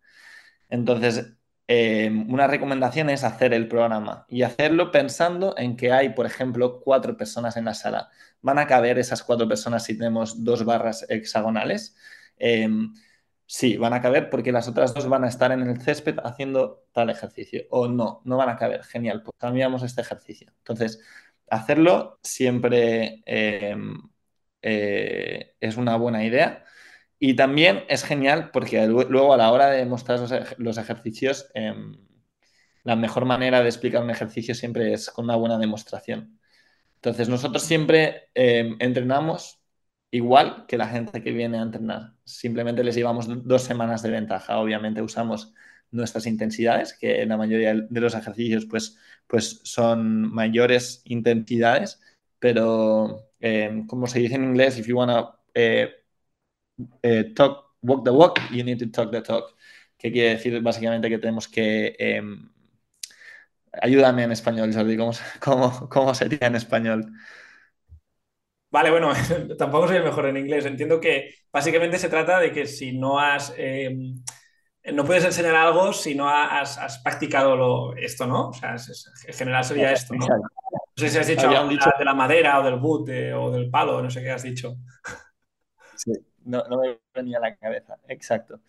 Entonces, 0.69 1.33
em, 1.67 2.31
una 2.31 2.47
recomendación 2.47 3.09
es 3.09 3.23
hacer 3.23 3.53
el 3.53 3.67
programa 3.67 4.25
y 4.29 4.43
hacerlo 4.43 4.91
pensando 4.91 5.55
en 5.57 5.75
que 5.77 5.91
hay, 5.91 6.09
por 6.09 6.25
ejemplo, 6.25 6.79
cuatro 6.81 7.17
personas 7.17 7.57
en 7.57 7.65
la 7.65 7.73
sala. 7.73 8.09
¿Van 8.41 8.59
a 8.59 8.67
caber 8.67 8.99
esas 8.99 9.23
cuatro 9.23 9.47
personas 9.47 9.83
si 9.83 9.97
tenemos 9.97 10.43
dos 10.43 10.63
barras 10.65 11.05
hexagonales? 11.09 11.95
Em, 12.37 12.93
sí, 13.45 13.77
van 13.77 13.93
a 13.93 14.01
caber 14.01 14.29
porque 14.29 14.51
las 14.51 14.67
otras 14.67 14.93
dos 14.93 15.07
van 15.09 15.23
a 15.23 15.27
estar 15.29 15.51
en 15.51 15.61
el 15.61 15.81
césped 15.81 16.17
haciendo 16.23 16.85
tal 16.93 17.09
ejercicio. 17.09 17.63
O 17.69 17.87
no, 17.87 18.21
no 18.25 18.37
van 18.37 18.49
a 18.49 18.57
caber. 18.57 18.83
Genial, 18.83 19.23
pues 19.23 19.35
cambiamos 19.37 19.83
este 19.83 20.01
ejercicio. 20.01 20.51
Entonces, 20.59 21.01
hacerlo 21.49 22.19
siempre 22.23 23.23
em, 23.25 23.97
eh, 24.61 25.55
es 25.59 25.77
una 25.77 25.95
buena 25.97 26.23
idea. 26.23 26.65
Y 27.19 27.35
también 27.35 27.83
es 27.89 28.03
genial 28.03 28.51
porque 28.51 28.85
luego 28.87 29.33
a 29.33 29.37
la 29.37 29.51
hora 29.51 29.69
de 29.71 29.85
mostrar 29.85 30.19
los, 30.57 30.77
ejercicios, 30.77 31.49
em, 31.53 31.97
la 32.83 32.95
mejor 32.95 33.25
manera 33.25 33.61
de 33.61 33.67
explicar 33.69 34.03
un 34.03 34.11
ejercicio 34.11 34.53
siempre 34.55 34.93
es 34.93 35.09
con 35.09 35.25
una 35.25 35.35
buena 35.35 35.57
demostración. 35.57 36.39
Entonces 36.95 37.29
nosotros 37.29 37.63
siempre 37.63 38.29
em, 38.35 38.77
entrenamos 38.79 39.61
igual 40.11 40.65
que 40.67 40.77
la 40.77 40.87
gente 40.87 41.23
que 41.23 41.31
viene 41.31 41.59
a 41.59 41.63
entrenar. 41.63 42.13
Simplemente 42.23 42.83
les 42.83 42.95
llevamos 42.95 43.27
dos 43.47 43.63
semanas 43.63 44.03
de 44.03 44.11
ventaja. 44.11 44.59
Obviamente 44.59 45.01
usamos 45.01 45.53
nuestras 45.91 46.25
intensidades, 46.27 46.93
que 46.93 47.21
en 47.21 47.29
la 47.29 47.37
mayoría 47.37 47.73
de 47.75 48.01
los 48.01 48.15
ejercicios 48.15 48.65
pues, 48.65 48.97
pues 49.27 49.61
son 49.63 50.33
mayores 50.33 51.01
intensidades, 51.05 52.01
pero 52.39 53.29
eh, 53.39 53.83
como 53.87 54.07
se 54.07 54.19
dice 54.19 54.35
en 54.35 54.45
inglés, 54.45 54.77
if 54.77 54.87
you 54.87 54.97
wanna 54.97 55.31
eh, 55.53 55.91
eh, 57.01 57.33
talk, 57.35 57.75
walk 57.81 58.03
the 58.03 58.11
walk, 58.11 58.39
you 58.51 58.63
need 58.63 58.79
to 58.79 58.89
talk 58.89 59.11
the 59.11 59.21
talk. 59.21 59.55
Que 59.97 60.11
quiere 60.11 60.35
decir 60.35 60.61
básicamente 60.61 61.09
que 61.09 61.17
tenemos 61.17 61.47
que... 61.47 61.95
Em, 61.97 62.49
ayúdame 63.81 64.23
en 64.23 64.31
español, 64.31 64.73
Jordi, 64.73 64.97
¿cómo, 64.97 65.11
cómo, 65.39 65.89
cómo 65.89 66.13
sería 66.13 66.47
en 66.47 66.55
español? 66.55 67.11
Vale, 68.69 68.91
bueno, 68.91 69.11
tampoco 69.57 69.87
soy 69.87 69.97
el 69.97 70.03
mejor 70.03 70.27
en 70.27 70.37
inglés. 70.37 70.65
Entiendo 70.65 70.99
que 70.99 71.33
básicamente 71.51 71.97
se 71.97 72.09
trata 72.09 72.39
de 72.39 72.51
que 72.51 72.65
si 72.65 72.97
no 72.97 73.19
has... 73.19 73.53
Em, 73.57 74.21
no 74.93 75.03
puedes 75.03 75.25
enseñar 75.25 75.55
algo 75.55 75.91
si 75.91 76.15
no 76.15 76.29
has, 76.29 76.99
practicado 76.99 77.93
esto, 77.95 78.25
¿no? 78.25 78.49
O 78.49 78.53
sea, 78.53 78.75
en 79.27 79.33
general 79.33 79.65
sería 79.65 79.91
esto, 79.91 80.13
¿no? 80.13 80.25
No 80.27 80.45
sé 80.95 81.09
si 81.09 81.17
has 81.17 81.27
dicho, 81.27 81.49
de 81.49 82.05
la 82.05 82.13
madera 82.13 82.59
o 82.59 82.63
del 82.63 82.77
boot 82.77 83.09
o 83.35 83.51
del 83.51 83.69
palo, 83.69 84.01
no 84.01 84.09
sé 84.09 84.21
qué 84.21 84.31
has 84.31 84.43
dicho. 84.43 84.77
Sí, 85.95 86.11
no, 86.47 86.63
me 86.81 86.99
venía 87.13 87.37
a 87.37 87.41
la 87.41 87.55
cabeza, 87.55 87.97
exacto. 88.07 88.61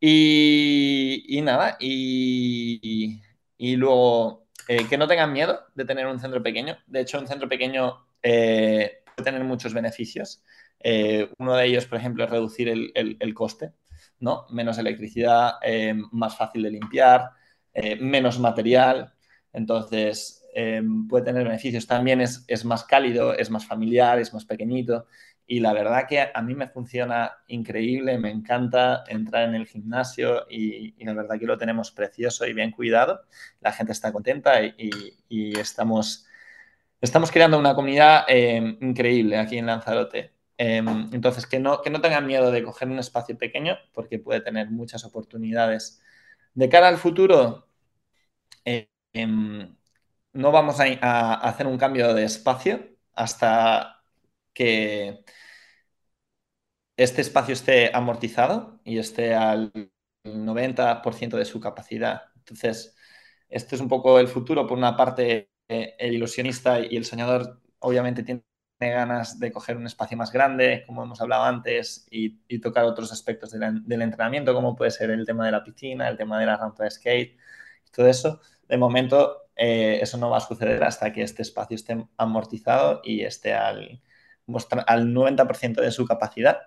Y, 0.00 1.40
nada, 1.44 1.76
y, 1.80 3.20
luego 3.58 4.48
eh, 4.68 4.86
que 4.88 4.98
no 4.98 5.06
tengan 5.06 5.32
miedo 5.32 5.60
de 5.74 5.84
tener 5.84 6.06
un 6.06 6.18
centro 6.20 6.42
pequeño. 6.42 6.76
De 6.86 7.00
hecho, 7.00 7.20
un 7.20 7.28
centro 7.28 7.48
pequeño 7.48 8.06
eh, 8.22 9.02
puede 9.04 9.24
tener 9.24 9.44
muchos 9.44 9.74
beneficios. 9.74 10.42
Eh, 10.80 11.30
uno 11.38 11.54
de 11.56 11.66
ellos, 11.66 11.86
por 11.86 11.98
ejemplo, 11.98 12.24
es 12.24 12.30
reducir 12.30 12.68
el, 12.68 13.34
coste, 13.34 13.72
¿no? 14.18 14.46
Menos 14.50 14.78
electricidad, 14.78 15.54
más 16.10 16.36
fácil 16.36 16.62
de 16.64 16.70
limpiar, 16.70 17.30
menos 18.00 18.38
material. 18.40 19.14
Entonces, 19.52 20.44
puede 21.08 21.24
tener 21.24 21.44
beneficios. 21.44 21.86
También 21.86 22.20
es, 22.20 22.64
más 22.64 22.84
cálido, 22.84 23.34
es 23.34 23.50
más 23.50 23.66
familiar, 23.66 24.18
es 24.18 24.34
más 24.34 24.44
pequeñito. 24.44 25.06
Y 25.46 25.60
la 25.60 25.72
verdad 25.72 26.06
que 26.08 26.30
a 26.32 26.42
mí 26.42 26.54
me 26.54 26.68
funciona 26.68 27.38
increíble, 27.48 28.18
me 28.18 28.30
encanta 28.30 29.04
entrar 29.08 29.48
en 29.48 29.54
el 29.54 29.66
gimnasio 29.66 30.46
y, 30.48 30.94
la 31.04 31.14
verdad 31.14 31.38
que 31.38 31.46
lo 31.46 31.58
tenemos 31.58 31.90
precioso 31.90 32.46
y 32.46 32.52
bien 32.54 32.70
cuidado. 32.70 33.22
La 33.60 33.72
gente 33.72 33.92
está 33.92 34.12
contenta 34.12 34.62
y, 34.62 34.90
estamos, 35.58 36.26
estamos 37.00 37.30
creando 37.30 37.58
una 37.58 37.74
comunidad 37.74 38.24
em, 38.28 38.78
increíble 38.80 39.38
aquí 39.38 39.58
en 39.58 39.66
Lanzarote. 39.66 40.32
Em, 40.56 41.10
entonces, 41.12 41.46
que 41.46 41.58
no, 41.58 41.82
que 41.82 41.90
no 41.90 42.00
tengan 42.00 42.26
miedo 42.26 42.50
de 42.50 42.62
coger 42.64 42.88
un 42.88 42.98
espacio 42.98 43.36
pequeño 43.38 43.76
porque 43.92 44.18
puede 44.18 44.40
tener 44.40 44.70
muchas 44.70 45.04
oportunidades. 45.04 46.02
De 46.54 46.68
cara 46.68 46.88
al 46.88 46.98
futuro, 46.98 47.68
no 50.32 50.52
vamos 50.52 50.80
a, 50.80 51.34
hacer 51.34 51.66
un 51.66 51.78
cambio 51.78 52.14
de 52.14 52.24
espacio 52.24 52.96
hasta 53.14 54.01
que 54.54 55.24
este 56.96 57.20
espacio 57.22 57.54
esté 57.54 57.90
amortizado 57.94 58.80
y 58.84 58.98
esté 58.98 59.34
al 59.34 59.72
90% 60.24 61.36
de 61.36 61.44
su 61.44 61.60
capacidad. 61.60 62.22
Entonces, 62.36 62.96
este 63.48 63.74
es 63.76 63.80
un 63.80 63.88
poco 63.88 64.18
el 64.18 64.28
futuro. 64.28 64.66
Por 64.66 64.78
una 64.78 64.96
parte, 64.96 65.50
eh, 65.68 65.94
el 65.98 66.14
ilusionista 66.14 66.80
y 66.80 66.96
el 66.96 67.04
soñador 67.04 67.60
obviamente 67.78 68.22
tiene 68.22 68.44
ganas 68.80 69.38
de 69.38 69.52
coger 69.52 69.76
un 69.76 69.86
espacio 69.86 70.16
más 70.16 70.32
grande, 70.32 70.84
como 70.86 71.04
hemos 71.04 71.20
hablado 71.20 71.44
antes, 71.44 72.06
y, 72.10 72.40
tocar 72.60 72.84
otros 72.84 73.12
aspectos 73.12 73.52
del 73.52 74.02
entrenamiento, 74.02 74.54
como 74.54 74.76
puede 74.76 74.90
ser 74.90 75.10
el 75.10 75.26
tema 75.26 75.46
de 75.46 75.52
la 75.52 75.64
piscina, 75.64 76.08
el 76.08 76.16
tema 76.16 76.38
de 76.40 76.46
la 76.46 76.56
rampa 76.56 76.84
de 76.84 76.90
skate, 76.90 77.38
todo 77.92 78.08
eso. 78.08 78.40
De 78.68 78.76
momento, 78.78 79.48
eh, 79.56 79.98
eso 80.02 80.18
no 80.18 80.30
va 80.30 80.38
a 80.38 80.40
suceder 80.40 80.82
hasta 80.84 81.12
que 81.12 81.22
este 81.22 81.42
espacio 81.42 81.74
esté 81.76 82.06
amortizado 82.16 83.00
y 83.04 83.22
esté 83.22 83.54
al, 83.54 84.02
al 84.86 85.14
90% 85.14 85.80
de 85.80 85.90
su 85.90 86.06
capacidad. 86.06 86.58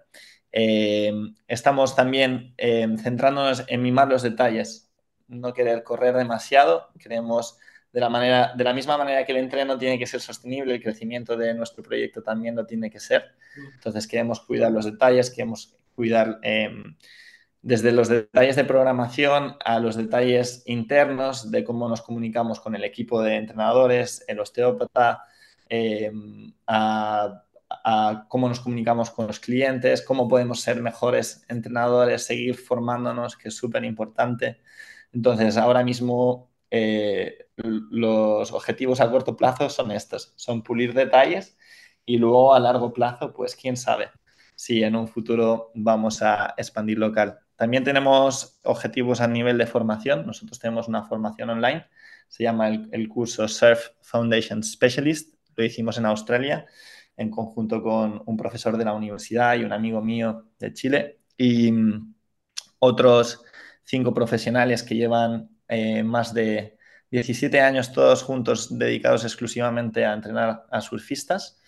Eh, 0.51 1.11
estamos 1.47 1.95
también 1.95 2.53
eh, 2.57 2.87
centrándonos 3.01 3.63
en 3.67 3.81
mimar 3.81 4.07
los 4.07 4.21
detalles, 4.21 4.91
no 5.27 5.53
querer 5.53 5.83
correr 5.83 6.15
demasiado. 6.15 6.89
Queremos, 6.99 7.57
de 7.91 7.99
la, 7.99 8.09
manera, 8.09 8.53
de 8.55 8.63
la 8.63 8.73
misma 8.73 8.97
manera 8.97 9.25
que 9.25 9.31
el 9.31 9.39
entreno 9.39 9.77
tiene 9.77 9.99
que 9.99 10.07
ser 10.07 10.21
sostenible, 10.21 10.75
el 10.75 10.81
crecimiento 10.81 11.35
de 11.35 11.53
nuestro 11.53 11.83
proyecto 11.83 12.23
también 12.23 12.55
lo 12.55 12.65
tiene 12.65 12.89
que 12.89 12.99
ser. 12.99 13.35
Entonces 13.73 14.07
queremos 14.07 14.41
cuidar 14.41 14.71
los 14.71 14.85
detalles, 14.85 15.29
queremos 15.29 15.75
cuidar 15.95 16.39
desde 17.65 17.91
los 17.91 18.09
detalles 18.09 18.55
de 18.55 18.63
programación 18.63 19.55
a 19.65 19.79
los 19.79 19.95
detalles 19.95 20.61
internos 20.67 21.49
de 21.49 21.63
cómo 21.63 21.89
nos 21.89 22.03
comunicamos 22.03 22.59
con 22.59 22.75
el 22.75 22.83
equipo 22.83 23.23
de 23.23 23.37
entrenadores, 23.37 24.23
el 24.27 24.39
osteópata, 24.39 25.23
em, 25.67 26.53
a, 27.69 28.25
cómo 28.29 28.49
nos 28.49 28.59
comunicamos 28.59 29.11
con 29.11 29.27
los 29.27 29.39
clientes, 29.39 30.01
cómo 30.01 30.27
podemos 30.27 30.61
ser 30.61 30.81
mejores 30.81 31.45
entrenadores, 31.49 32.25
seguir 32.25 32.55
formándonos, 32.55 33.37
que 33.37 33.49
es 33.49 33.55
súper 33.55 33.83
importante. 33.83 34.61
Entonces, 35.13 35.57
ahora 35.57 35.83
mismo 35.83 36.51
eh, 36.71 37.47
los 37.55 38.51
objetivos 38.51 39.01
a 39.01 39.09
corto 39.09 39.35
plazo 39.37 39.69
son 39.69 39.91
estos, 39.91 40.33
son 40.35 40.63
pulir 40.63 40.93
detalles 40.93 41.57
y 42.05 42.17
luego 42.17 42.53
a 42.53 42.59
largo 42.59 42.93
plazo, 42.93 43.33
pues 43.33 43.55
quién 43.55 43.77
sabe 43.77 44.09
si 44.55 44.83
en 44.83 44.95
un 44.95 45.07
futuro 45.07 45.71
vamos 45.75 46.21
a 46.21 46.53
expandir 46.57 46.97
local. 46.97 47.39
También 47.55 47.83
tenemos 47.83 48.59
objetivos 48.63 49.21
a 49.21 49.27
nivel 49.27 49.57
de 49.57 49.67
formación. 49.67 50.25
Nosotros 50.25 50.59
tenemos 50.59 50.87
una 50.87 51.03
formación 51.03 51.49
online, 51.49 51.85
se 52.27 52.43
llama 52.43 52.69
el, 52.69 53.07
curso 53.09 53.47
Surf 53.47 53.89
Foundation 54.01 54.63
Specialist. 54.63 55.35
Lo 55.55 55.63
hicimos 55.63 55.97
en 55.97 56.05
Australia 56.05 56.65
en 57.17 57.29
conjunto 57.29 57.81
con 57.81 58.21
un 58.25 58.37
profesor 58.37 58.77
de 58.77 58.85
la 58.85 58.93
universidad 58.93 59.55
y 59.55 59.63
un 59.63 59.73
amigo 59.73 60.01
mío 60.01 60.49
de 60.59 60.73
Chile 60.73 61.19
y 61.37 61.71
mm, 61.71 62.15
otros 62.79 63.43
cinco 63.83 64.13
profesionales 64.13 64.83
que 64.83 64.95
llevan 64.95 65.49
eh, 65.67 66.03
más 66.03 66.33
de 66.33 66.77
17 67.11 67.61
años 67.61 67.93
todos 67.93 68.23
juntos 68.23 68.77
dedicados 68.77 69.23
exclusivamente 69.23 70.05
a 70.05 70.13
entrenar 70.13 70.65
a 70.69 70.81
surfistas. 70.81 71.59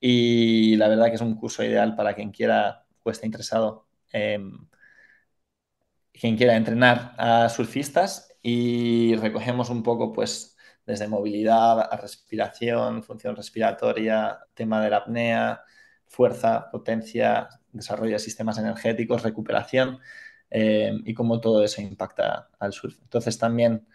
Y 0.00 0.76
la 0.76 0.88
verdad 0.88 1.06
que 1.06 1.16
es 1.16 1.20
un 1.20 1.36
curso 1.36 1.64
ideal 1.64 1.96
para 1.96 2.14
quien 2.14 2.30
quiera 2.30 2.86
o 3.02 3.10
esté 3.10 3.26
interesado 3.26 3.88
en 4.12 4.68
quien 6.12 6.36
quiera 6.36 6.56
entrenar 6.56 7.14
a 7.18 7.48
surfistas. 7.48 8.36
Y 8.42 9.16
recogemos 9.16 9.70
un 9.70 9.82
poco 9.82 10.12
pues 10.12 10.56
desde 10.88 11.06
movilidad 11.06 11.80
a 11.80 11.96
respiración, 11.98 13.02
función 13.02 13.36
respiratoria, 13.36 14.38
tema 14.54 14.82
de 14.82 14.88
la 14.88 14.96
apnea, 14.96 15.62
fuerza, 16.06 16.70
potencia, 16.70 17.46
desarrollo 17.70 18.14
de 18.14 18.18
sistemas 18.18 18.56
energéticos, 18.56 19.22
recuperación 19.22 19.98
eh, 20.50 20.94
y 21.04 21.12
cómo 21.12 21.40
todo 21.40 21.62
eso 21.62 21.82
impacta 21.82 22.48
al 22.58 22.72
surf. 22.72 22.96
Entonces 23.02 23.36
también 23.38 23.86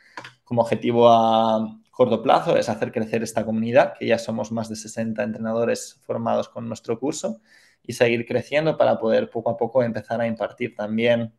como 0.44 0.62
objetivo 0.62 1.10
a 1.10 1.80
corto 1.90 2.22
plazo 2.22 2.58
es 2.58 2.70
hacer 2.70 2.92
crecer 2.92 3.24
esta 3.24 3.44
comunidad, 3.44 3.96
que 3.98 4.06
ya 4.06 4.20
somos 4.20 4.52
más 4.52 4.70
de 4.70 4.76
60 4.76 5.24
entrenadores 5.24 6.00
formados 6.06 6.48
con 6.48 6.68
nuestro 6.68 7.00
curso 7.00 7.42
y 7.82 7.94
seguir 7.94 8.28
creciendo 8.28 8.78
para 8.78 9.00
poder 9.00 9.32
poco 9.32 9.50
a 9.50 9.58
poco 9.58 9.82
empezar 9.82 10.22
a 10.22 10.28
impartir 10.28 10.76
también 10.76 11.34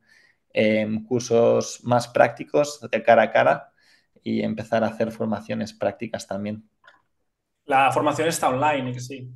cursos 1.06 1.80
más 1.84 2.08
prácticos 2.08 2.80
de 2.90 3.02
cara 3.04 3.22
a 3.22 3.30
cara 3.30 3.73
y 4.24 4.42
empezar 4.42 4.82
a 4.82 4.88
hacer 4.88 5.12
formaciones 5.12 5.72
prácticas 5.72 6.26
también. 6.26 6.68
La 7.66 7.92
formación 7.92 8.28
está 8.28 8.48
online, 8.48 8.92
que 8.92 9.00
sí. 9.00 9.30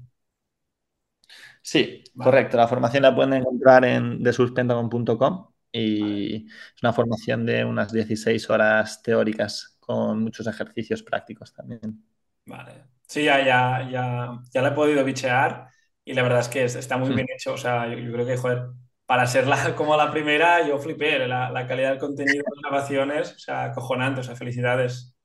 Sí, 1.62 2.02
correcto. 2.16 2.56
La 2.56 2.66
formación 2.66 3.02
la 3.02 3.14
pueden 3.14 3.34
encontrar 3.34 3.84
en 3.84 4.22
thesurpentagon.com 4.22 5.48
y 5.70 6.46
es 6.46 6.82
una 6.82 6.92
formación 6.92 7.44
de 7.44 7.64
unas 7.64 7.92
16 7.92 8.48
horas 8.48 9.02
teóricas 9.02 9.76
con 9.78 10.22
muchos 10.22 10.46
ejercicios 10.46 11.02
prácticos 11.02 11.52
también. 11.52 12.02
Vale. 12.46 12.84
Sí, 13.06 13.24
ya, 13.24 13.44
ya, 13.44 13.88
ya, 13.90 14.38
ya 14.52 14.62
la 14.62 14.68
he 14.68 14.72
podido 14.72 15.04
bichear 15.04 15.68
y 16.04 16.14
la 16.14 16.22
verdad 16.22 16.40
es 16.40 16.48
que 16.48 16.64
está 16.64 16.96
muy 16.96 17.10
bien 17.10 17.26
hecho. 17.34 17.54
O 17.54 17.58
sea, 17.58 17.86
yo, 17.88 18.12
creo 18.12 18.26
que, 18.26 18.36
joder, 18.36 18.70
para 19.08 19.26
ser 19.26 19.46
la, 19.46 19.56
como 19.74 19.96
la 19.96 20.10
primera, 20.10 20.68
yo 20.68 20.78
flipé. 20.78 21.26
La, 21.26 21.50
la 21.50 21.66
calidad 21.66 21.88
del 21.90 21.98
contenido 21.98 22.44
de 22.44 22.50
las 22.54 22.62
grabaciones, 22.62 23.32
o 23.32 23.38
sea, 23.38 23.64
acojonante, 23.64 24.20
o 24.20 24.22
sea, 24.22 24.36
felicidades. 24.36 25.16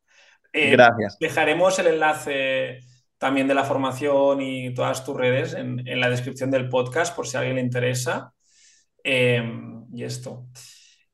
Eh, 0.54 0.72
Gracias. 0.72 1.18
Dejaremos 1.20 1.78
el 1.80 1.88
enlace 1.88 2.80
también 3.18 3.46
de 3.46 3.54
la 3.54 3.66
formación 3.66 4.42
y 4.42 4.74
todas 4.74 5.04
tus 5.04 5.18
redes 5.18 5.54
en, 5.54 5.84
la 6.00 6.10
descripción 6.10 6.50
del 6.50 6.70
podcast 6.70 7.14
por 7.14 7.28
si 7.28 7.36
a 7.36 7.42
alguien 7.42 7.58
le 7.58 7.62
interesa. 7.62 8.34
Em, 9.04 9.86
y 9.94 10.06
esto. 10.06 10.46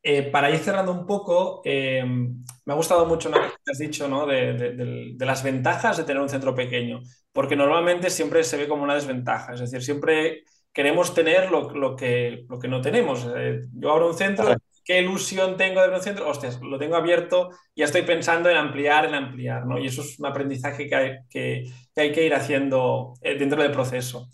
Eh, 0.04 0.30
para 0.30 0.52
ir 0.52 0.60
cerrando 0.60 0.92
un 0.92 1.08
poco, 1.08 1.64
em, 1.66 2.44
me 2.66 2.74
ha 2.74 2.76
gustado 2.76 3.08
mucho 3.08 3.30
lo 3.30 3.42
que 3.42 3.72
has 3.72 3.80
dicho 3.80 4.08
¿no? 4.08 4.28
de, 4.28 5.16
las 5.18 5.42
ventajas 5.42 5.98
de 5.98 6.04
tener 6.04 6.22
un 6.22 6.30
centro 6.30 6.54
pequeño, 6.54 7.02
porque 7.32 7.56
normalmente 7.56 8.12
siempre 8.12 8.44
se 8.44 8.58
ve 8.58 8.68
como 8.68 8.84
una 8.84 8.94
desventaja, 8.94 9.54
es 9.56 9.60
decir, 9.60 9.82
siempre 9.82 10.44
queremos 10.80 11.14
tener 11.14 11.52
lo, 11.52 11.94
que, 11.94 12.46
lo 12.48 12.58
que 12.58 12.70
no 12.70 12.80
tenemos. 12.80 13.28
Eh, 13.36 13.64
yo 13.74 13.92
abro 13.92 14.08
un 14.08 14.18
centro, 14.18 14.56
¿qué 14.86 15.02
ilusión 15.02 15.58
tengo 15.58 15.82
de 15.82 15.88
abrir 15.88 15.98
un 15.98 16.04
centro? 16.04 16.30
Hostias, 16.30 16.58
lo 16.62 16.80
tengo 16.80 16.96
abierto, 16.96 17.50
ya 17.76 17.84
estoy 17.84 18.04
pensando 18.04 18.50
en 18.50 18.56
ampliar, 18.56 19.04
en 19.04 19.14
ampliar, 19.14 19.66
¿no? 19.66 19.78
Y 19.78 19.88
eso 19.88 20.04
es 20.04 20.18
un 20.20 20.28
aprendizaje 20.28 20.88
que 20.88 20.96
hay 20.96 21.18
que, 21.30 21.66
hay 21.98 22.14
que 22.14 22.26
ir 22.26 22.34
haciendo 22.34 23.16
eh, 23.22 23.38
dentro 23.38 23.62
del 23.62 23.74
proceso. 23.74 24.30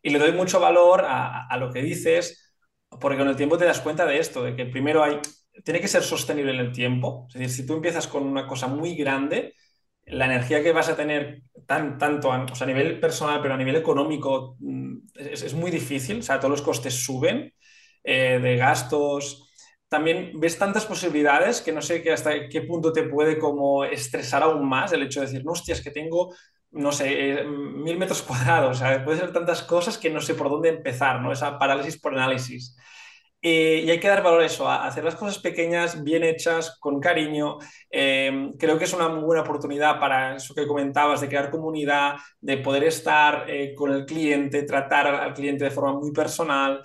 Y 0.00 0.08
le 0.08 0.18
doy 0.18 0.32
mucho 0.32 0.58
valor 0.58 1.04
a, 1.06 1.54
lo 1.58 1.70
que 1.70 1.82
dices, 1.82 2.56
porque 2.98 3.18
con 3.18 3.28
el 3.28 3.36
tiempo 3.36 3.58
te 3.58 3.66
das 3.66 3.82
cuenta 3.82 4.06
de 4.06 4.20
esto, 4.20 4.42
de 4.42 4.56
que 4.56 4.64
primero 4.64 5.04
hay, 5.04 5.18
tiene 5.62 5.82
que 5.82 5.88
ser 5.88 6.02
sostenible 6.02 6.54
en 6.54 6.60
el 6.60 6.72
tiempo. 6.72 7.26
Es 7.28 7.34
decir, 7.34 7.50
si 7.50 7.66
tú 7.66 7.74
empiezas 7.74 8.06
con 8.06 8.22
una 8.22 8.46
cosa 8.46 8.68
muy 8.68 8.94
grande, 8.94 9.52
la 10.06 10.26
energía 10.26 10.62
que 10.62 10.72
vas 10.72 10.88
a 10.88 10.96
tener 10.96 11.42
tan, 11.66 11.98
tanto 11.98 12.32
a, 12.32 12.46
a 12.60 12.66
nivel 12.66 13.00
personal, 13.00 13.40
pero 13.42 13.54
a 13.54 13.56
nivel 13.56 13.76
económico, 13.76 14.56
mm, 14.60 14.96
es, 15.14 15.42
es, 15.42 15.54
muy 15.54 15.70
difícil. 15.70 16.18
O 16.20 16.22
sea, 16.22 16.38
todos 16.40 16.50
los 16.50 16.62
costes 16.62 16.94
suben 17.04 17.52
eh, 18.04 18.38
de 18.40 18.56
gastos, 18.56 19.50
también 19.90 20.38
ves 20.40 20.56
tantas 20.56 20.86
posibilidades 20.86 21.60
que 21.60 21.72
no 21.72 21.82
sé 21.82 22.00
que 22.02 22.12
hasta 22.12 22.48
qué 22.48 22.62
punto 22.62 22.92
te 22.92 23.02
puede 23.02 23.38
como 23.38 23.84
estresar 23.84 24.42
aún 24.44 24.68
más 24.68 24.92
el 24.92 25.02
hecho 25.02 25.20
de 25.20 25.26
decir, 25.26 25.44
no, 25.44 25.50
hostia, 25.52 25.74
es 25.74 25.82
que 25.82 25.90
tengo, 25.90 26.32
no 26.70 26.92
sé, 26.92 27.40
eh, 27.40 27.44
mil 27.44 27.98
metros 27.98 28.22
cuadrados, 28.22 28.76
o 28.76 28.80
sea, 28.80 29.04
puede 29.04 29.18
ser 29.18 29.32
tantas 29.32 29.62
cosas 29.62 29.98
que 29.98 30.08
no 30.08 30.20
sé 30.20 30.34
por 30.34 30.48
dónde 30.48 30.68
empezar, 30.68 31.20
¿no? 31.20 31.32
Esa 31.32 31.58
parálisis 31.58 32.00
por 32.00 32.14
análisis. 32.14 32.76
Eh, 33.42 33.82
y 33.86 33.90
hay 33.90 33.98
que 33.98 34.08
dar 34.08 34.22
valor 34.22 34.42
a 34.42 34.46
eso, 34.46 34.68
a 34.68 34.86
hacer 34.86 35.02
las 35.02 35.14
cosas 35.14 35.38
pequeñas, 35.38 36.02
bien 36.04 36.24
hechas, 36.24 36.76
con 36.78 37.00
cariño. 37.00 37.58
Eh, 37.90 38.52
creo 38.58 38.78
que 38.78 38.84
es 38.84 38.92
una 38.92 39.08
muy 39.08 39.22
buena 39.22 39.42
oportunidad 39.42 39.98
para 39.98 40.36
eso 40.36 40.54
que 40.54 40.66
comentabas, 40.66 41.20
de 41.20 41.28
crear 41.28 41.50
comunidad, 41.50 42.16
de 42.40 42.58
poder 42.58 42.84
estar 42.84 43.46
con 43.76 43.92
el 43.92 44.04
cliente, 44.04 44.64
tratar 44.64 45.06
al 45.06 45.34
cliente 45.34 45.64
de 45.64 45.70
forma 45.70 45.94
muy 45.94 46.12
personal, 46.12 46.82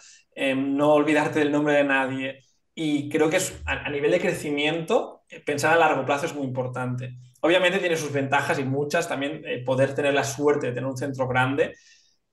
no 0.55 0.93
olvidarte 0.93 1.39
del 1.39 1.51
nombre 1.51 1.73
de 1.73 1.83
nadie. 1.83 2.45
Y 2.77 3.07
creo 3.09 3.29
que 3.29 3.37
es, 3.37 3.61
a, 3.65 3.89
nivel 3.89 4.11
de 4.11 4.19
crecimiento, 4.19 5.23
eh, 5.29 5.39
pensar 5.39 5.73
a 5.73 5.77
largo 5.77 6.05
plazo 6.05 6.25
es 6.25 6.35
muy 6.35 6.45
importante. 6.45 7.15
Obviamente 7.41 7.79
tiene 7.79 7.95
sus 7.95 8.11
ventajas 8.11 8.59
y 8.59 8.65
muchas, 8.65 9.07
también 9.07 9.41
eh, 9.45 9.63
poder 9.63 9.95
tener 9.95 10.13
la 10.13 10.25
suerte 10.25 10.67
de 10.67 10.73
tener 10.73 10.89
un 10.89 10.97
centro 10.97 11.25
grande, 11.25 11.75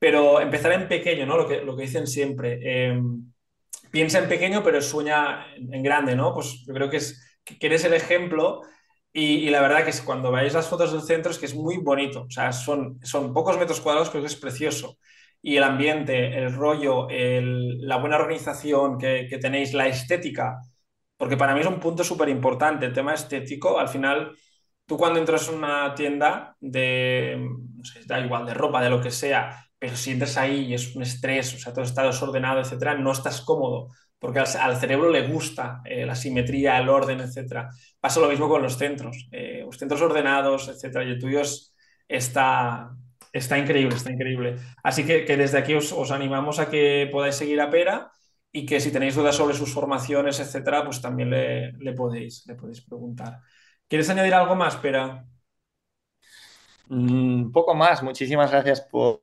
pero 0.01 0.41
empezar 0.41 0.73
en 0.73 0.89
pequeño, 0.89 1.27
¿no? 1.27 1.37
Lo 1.37 1.47
que, 1.47 1.63
lo 1.63 1.77
que 1.77 1.83
dicen 1.83 2.09
siempre. 2.09 2.59
Piensa 3.93 4.19
en 4.19 4.29
pequeño, 4.29 4.63
pero 4.65 4.83
sueña 4.83 5.47
en 5.55 5.83
grande, 5.83 6.17
¿no? 6.17 6.35
Pues 6.35 6.65
yo 6.67 6.75
creo 6.75 6.91
que, 6.91 6.97
es, 6.97 7.41
que 7.45 7.67
eres 7.67 7.85
el 7.85 7.95
ejemplo 7.95 8.63
y, 9.13 9.51
la 9.51 9.61
verdad 9.61 9.85
que 9.85 9.91
es 9.91 10.01
cuando 10.01 10.33
veáis 10.33 10.55
las 10.55 10.69
fotos 10.69 10.93
del 10.93 11.03
centro 11.03 11.31
es 11.31 11.39
que 11.39 11.47
es 11.47 11.55
muy 11.55 11.77
bonito. 11.79 12.23
O 12.23 12.31
sea, 12.31 12.53
son, 12.53 12.99
son 13.03 13.33
pocos 13.35 13.59
metros 13.59 13.81
cuadrados, 13.81 14.11
pero 14.11 14.27
es 14.27 14.37
precioso 14.37 14.99
y 15.43 15.57
el 15.57 15.65
ambiente, 15.65 16.39
el 16.39 16.55
rollo, 16.55 17.09
la 17.11 17.97
buena 17.99 18.17
organización 18.17 18.97
que, 18.99 19.39
tenéis, 19.41 19.75
la 19.75 19.89
estética, 19.89 20.61
porque 21.17 21.37
para 21.37 21.55
mí 21.55 21.61
es 21.61 21.67
un 21.67 21.81
punto 21.81 22.05
súper 22.05 22.29
importante, 22.29 22.87
el 22.87 22.93
tema 22.93 23.15
estético, 23.15 23.79
al 23.79 23.89
final, 23.89 24.37
tú 24.87 24.97
cuando 24.97 25.19
entras 25.19 25.49
en 25.49 25.57
una 25.57 25.95
tienda 25.95 26.57
de, 26.61 27.37
no 27.77 27.85
sé, 27.85 28.03
da 28.07 28.21
igual, 28.21 28.47
de 28.47 28.55
ropa, 28.55 28.83
de 28.83 28.91
lo 28.91 29.01
que 29.01 29.11
sea, 29.11 29.67
pero 29.83 29.97
si 29.97 30.13
entras 30.13 30.37
ahí 30.37 30.67
y 30.67 30.75
es 30.75 30.95
un 30.95 31.03
estrés, 31.03 31.55
o 31.55 31.59
sea, 31.59 31.73
todo 31.73 31.85
está 31.85 32.05
desordenado, 32.05 32.61
etcétera, 32.61 32.95
no 32.95 33.11
estás 33.11 33.41
cómodo, 33.41 33.89
porque 34.17 34.39
al, 34.39 34.77
cerebro 34.77 35.11
le 35.11 35.27
gusta 35.27 35.81
eh, 35.85 36.07
la 36.07 36.15
simetría, 36.15 36.79
el 36.79 36.89
orden, 36.89 37.19
etcétera. 37.19 37.69
Pasa 37.99 38.21
lo 38.21 38.29
mismo 38.29 38.49
con 38.49 38.63
los 38.63 38.79
centros, 38.79 39.27
eh, 39.33 39.63
los 39.67 39.77
centros 39.77 40.01
ordenados, 40.01 40.69
etcétera, 40.69 41.05
y 41.05 41.11
el 41.11 41.19
tuyo 41.19 41.43
está, 42.07 42.93
Está 43.33 43.59
increíble, 43.59 43.97
está 43.97 44.13
increíble. 44.13 44.55
Así 44.85 45.05
que, 45.05 45.25
desde 45.37 45.59
aquí 45.59 45.75
os, 45.75 46.13
animamos 46.13 46.61
a 46.61 46.71
que 46.71 47.09
podáis 47.11 47.35
seguir 47.35 47.61
a 47.61 47.71
Pera 47.71 48.13
y 48.53 48.65
que 48.67 48.79
si 48.79 48.93
tenéis 48.93 49.17
dudas 49.17 49.35
sobre 49.35 49.57
sus 49.57 49.73
formaciones, 49.75 50.39
etcétera, 50.39 50.85
pues 50.85 51.01
también 51.03 51.31
le, 51.31 51.93
podéis, 51.95 52.47
le 52.47 52.55
podéis 52.55 52.83
preguntar. 52.83 53.41
¿Quieres 53.89 54.09
añadir 54.11 54.35
algo 54.35 54.55
más, 54.55 54.77
Pera? 54.77 55.25
Un 56.93 57.47
mm, 57.47 57.53
poco 57.53 57.75
más. 57.75 58.03
Muchísimas 58.03 58.51
gracias 58.51 58.83
por, 58.83 59.23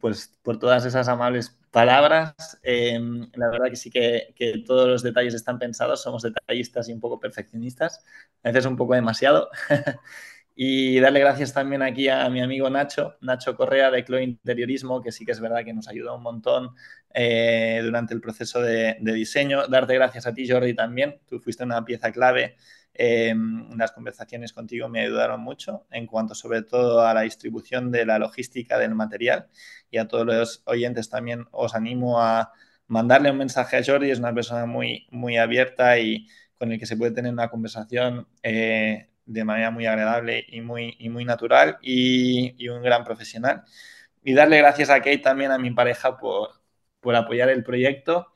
pues, 0.00 0.38
por 0.42 0.58
todas 0.58 0.84
esas 0.84 1.08
amables 1.08 1.58
palabras. 1.72 2.60
Em, 2.62 3.28
la 3.34 3.50
verdad 3.50 3.70
que 3.70 3.76
sí 3.76 3.90
que, 3.90 4.32
que, 4.36 4.62
todos 4.64 4.86
los 4.88 5.02
detalles 5.02 5.34
están 5.34 5.58
pensados. 5.58 6.00
Somos 6.00 6.22
detallistas 6.22 6.88
y 6.88 6.92
un 6.92 7.00
poco 7.00 7.18
perfeccionistas. 7.18 8.04
A 8.44 8.50
veces 8.50 8.66
un 8.66 8.76
poco 8.76 8.94
demasiado. 8.94 9.50
Y 10.60 10.98
darle 10.98 11.20
gracias 11.20 11.52
también 11.52 11.82
aquí 11.82 12.08
a 12.08 12.28
mi 12.30 12.42
amigo 12.42 12.68
Nacho, 12.68 13.16
Nacho 13.20 13.54
Correa 13.54 13.92
de 13.92 14.02
Clo 14.02 14.18
Interiorismo, 14.18 15.00
que 15.00 15.12
sí 15.12 15.24
que 15.24 15.30
es 15.30 15.38
verdad 15.38 15.64
que 15.64 15.72
nos 15.72 15.86
ayudó 15.86 16.16
un 16.16 16.24
montón 16.24 16.74
eh, 17.14 17.80
durante 17.84 18.12
el 18.12 18.20
proceso 18.20 18.60
de, 18.60 18.96
diseño. 19.00 19.68
Darte 19.68 19.94
gracias 19.94 20.26
a 20.26 20.34
ti, 20.34 20.48
Jordi, 20.48 20.74
también. 20.74 21.20
Tú 21.28 21.38
fuiste 21.38 21.62
una 21.62 21.84
pieza 21.84 22.10
clave. 22.10 22.56
Eh, 22.92 23.32
las 23.76 23.92
conversaciones 23.92 24.52
contigo 24.52 24.88
me 24.88 25.02
ayudaron 25.02 25.40
mucho 25.42 25.86
en 25.92 26.08
cuanto 26.08 26.34
sobre 26.34 26.62
todo 26.62 27.06
a 27.06 27.14
la 27.14 27.20
distribución 27.20 27.92
de 27.92 28.04
la 28.04 28.18
logística 28.18 28.78
del 28.78 28.96
material. 28.96 29.46
Y 29.92 29.98
a 29.98 30.08
todos 30.08 30.26
los 30.26 30.62
oyentes 30.64 31.08
también 31.08 31.46
os 31.52 31.76
animo 31.76 32.20
a 32.20 32.52
mandarle 32.88 33.30
un 33.30 33.38
mensaje 33.38 33.76
a 33.76 33.84
Jordi. 33.86 34.10
Es 34.10 34.18
una 34.18 34.34
persona 34.34 34.66
muy, 34.66 35.06
muy 35.12 35.36
abierta 35.36 36.00
y 36.00 36.26
con 36.58 36.72
el 36.72 36.80
que 36.80 36.86
se 36.86 36.96
puede 36.96 37.12
tener 37.12 37.32
una 37.32 37.48
conversación. 37.48 38.26
Eh, 38.42 39.07
de 39.28 39.44
manera 39.44 39.70
muy 39.70 39.86
agradable 39.86 40.44
y 40.48 40.60
muy, 40.62 40.96
y 40.98 41.10
muy 41.10 41.24
natural 41.24 41.78
y, 41.82 42.68
un 42.68 42.82
gran 42.82 43.04
profesional. 43.04 43.62
Y 44.24 44.34
darle 44.34 44.58
gracias 44.58 44.90
a 44.90 44.98
Kate 44.98 45.18
también, 45.18 45.52
a 45.52 45.58
mi 45.58 45.70
pareja, 45.70 46.16
por, 46.18 46.50
por 47.00 47.14
apoyar 47.14 47.50
el 47.50 47.62
proyecto. 47.62 48.28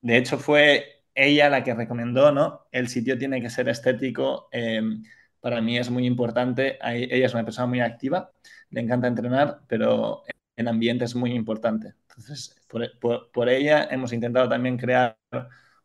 De 0.00 0.16
hecho, 0.16 0.38
fue 0.38 1.04
ella 1.14 1.50
la 1.50 1.62
que 1.64 1.74
recomendó, 1.74 2.32
¿no? 2.32 2.66
El 2.72 2.88
sitio 2.88 3.18
tiene 3.18 3.40
que 3.42 3.50
ser 3.50 3.68
estético. 3.68 4.48
Em, 4.52 5.04
para 5.40 5.60
mí 5.60 5.78
es 5.78 5.90
muy 5.90 6.06
importante. 6.06 6.78
Ella 6.82 7.26
es 7.26 7.34
una 7.34 7.44
persona 7.44 7.66
muy 7.66 7.80
activa, 7.80 8.32
le 8.70 8.80
encanta 8.80 9.08
entrenar, 9.08 9.60
pero 9.68 10.22
el 10.56 10.68
ambiente 10.68 11.04
es 11.04 11.14
muy 11.14 11.32
importante. 11.32 11.94
Entonces, 12.08 12.56
por, 12.68 13.30
por 13.32 13.48
ella 13.48 13.88
hemos 13.90 14.12
intentado 14.12 14.48
también 14.48 14.78
crear 14.78 15.18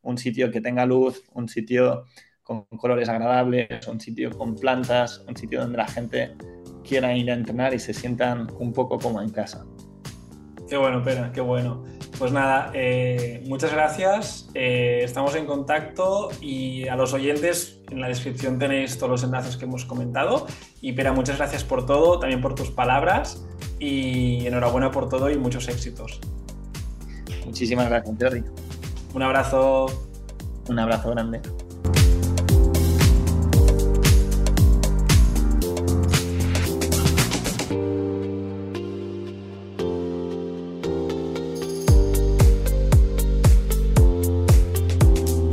un 0.02 0.18
sitio 0.18 0.52
que 0.52 0.62
tenga 0.62 0.86
luz, 0.86 1.24
un 1.34 1.50
sitio 1.50 2.06
con 2.48 2.64
colores 2.78 3.10
agradables, 3.10 3.86
un 3.88 4.00
sitio 4.00 4.32
con 4.32 4.56
plantas, 4.56 5.24
un 5.28 5.36
sitio 5.36 5.60
donde 5.60 5.78
la 5.78 5.88
gente 5.88 6.34
quiera 6.88 7.14
ir 7.14 7.30
a 7.30 7.34
entrenar 7.34 7.74
y 7.74 7.80
se 7.80 7.94
sientan 7.94 8.48
un 8.58 8.72
poco 8.72 8.98
como 8.98 9.22
en 9.22 9.30
casa. 9.30 9.66
Qué 10.70 10.78
bueno, 10.78 11.04
Pera, 11.04 11.32
qué 11.34 11.42
bueno. 11.42 11.84
Pues 12.18 12.32
nada, 12.32 12.72
eh, 12.74 13.44
muchas 13.46 13.72
gracias. 13.74 14.50
Eh, 14.54 15.02
estamos 15.04 15.36
en 15.36 15.46
contacto 15.46 16.30
y 16.42 16.88
a 16.88 16.96
los 16.96 17.14
oyentes 17.14 17.82
en 17.90 18.02
la 18.02 18.08
descripción 18.08 18.58
tenéis 18.58 18.98
todos 18.98 19.12
los 19.12 19.24
enlaces 19.24 19.58
que 19.58 19.66
hemos 19.66 19.86
comentado. 19.86 20.48
Y 20.82 20.94
Pera, 20.94 21.12
muchas 21.12 21.38
gracias 21.38 21.64
por 21.64 21.86
todo, 21.86 22.20
también 22.20 22.42
por 22.42 22.56
tus 22.56 22.72
palabras 22.72 23.46
y 23.80 24.46
enhorabuena 24.48 24.92
por 24.92 25.10
todo 25.10 25.30
y 25.30 25.38
muchos 25.38 25.68
éxitos. 25.68 26.20
Muchísimas 27.46 27.90
gracias, 27.90 28.16
Jordi. 28.20 28.44
Un 29.14 29.24
abrazo. 29.24 29.86
Un 30.70 30.80
abrazo 30.80 31.12
grande. 31.12 31.42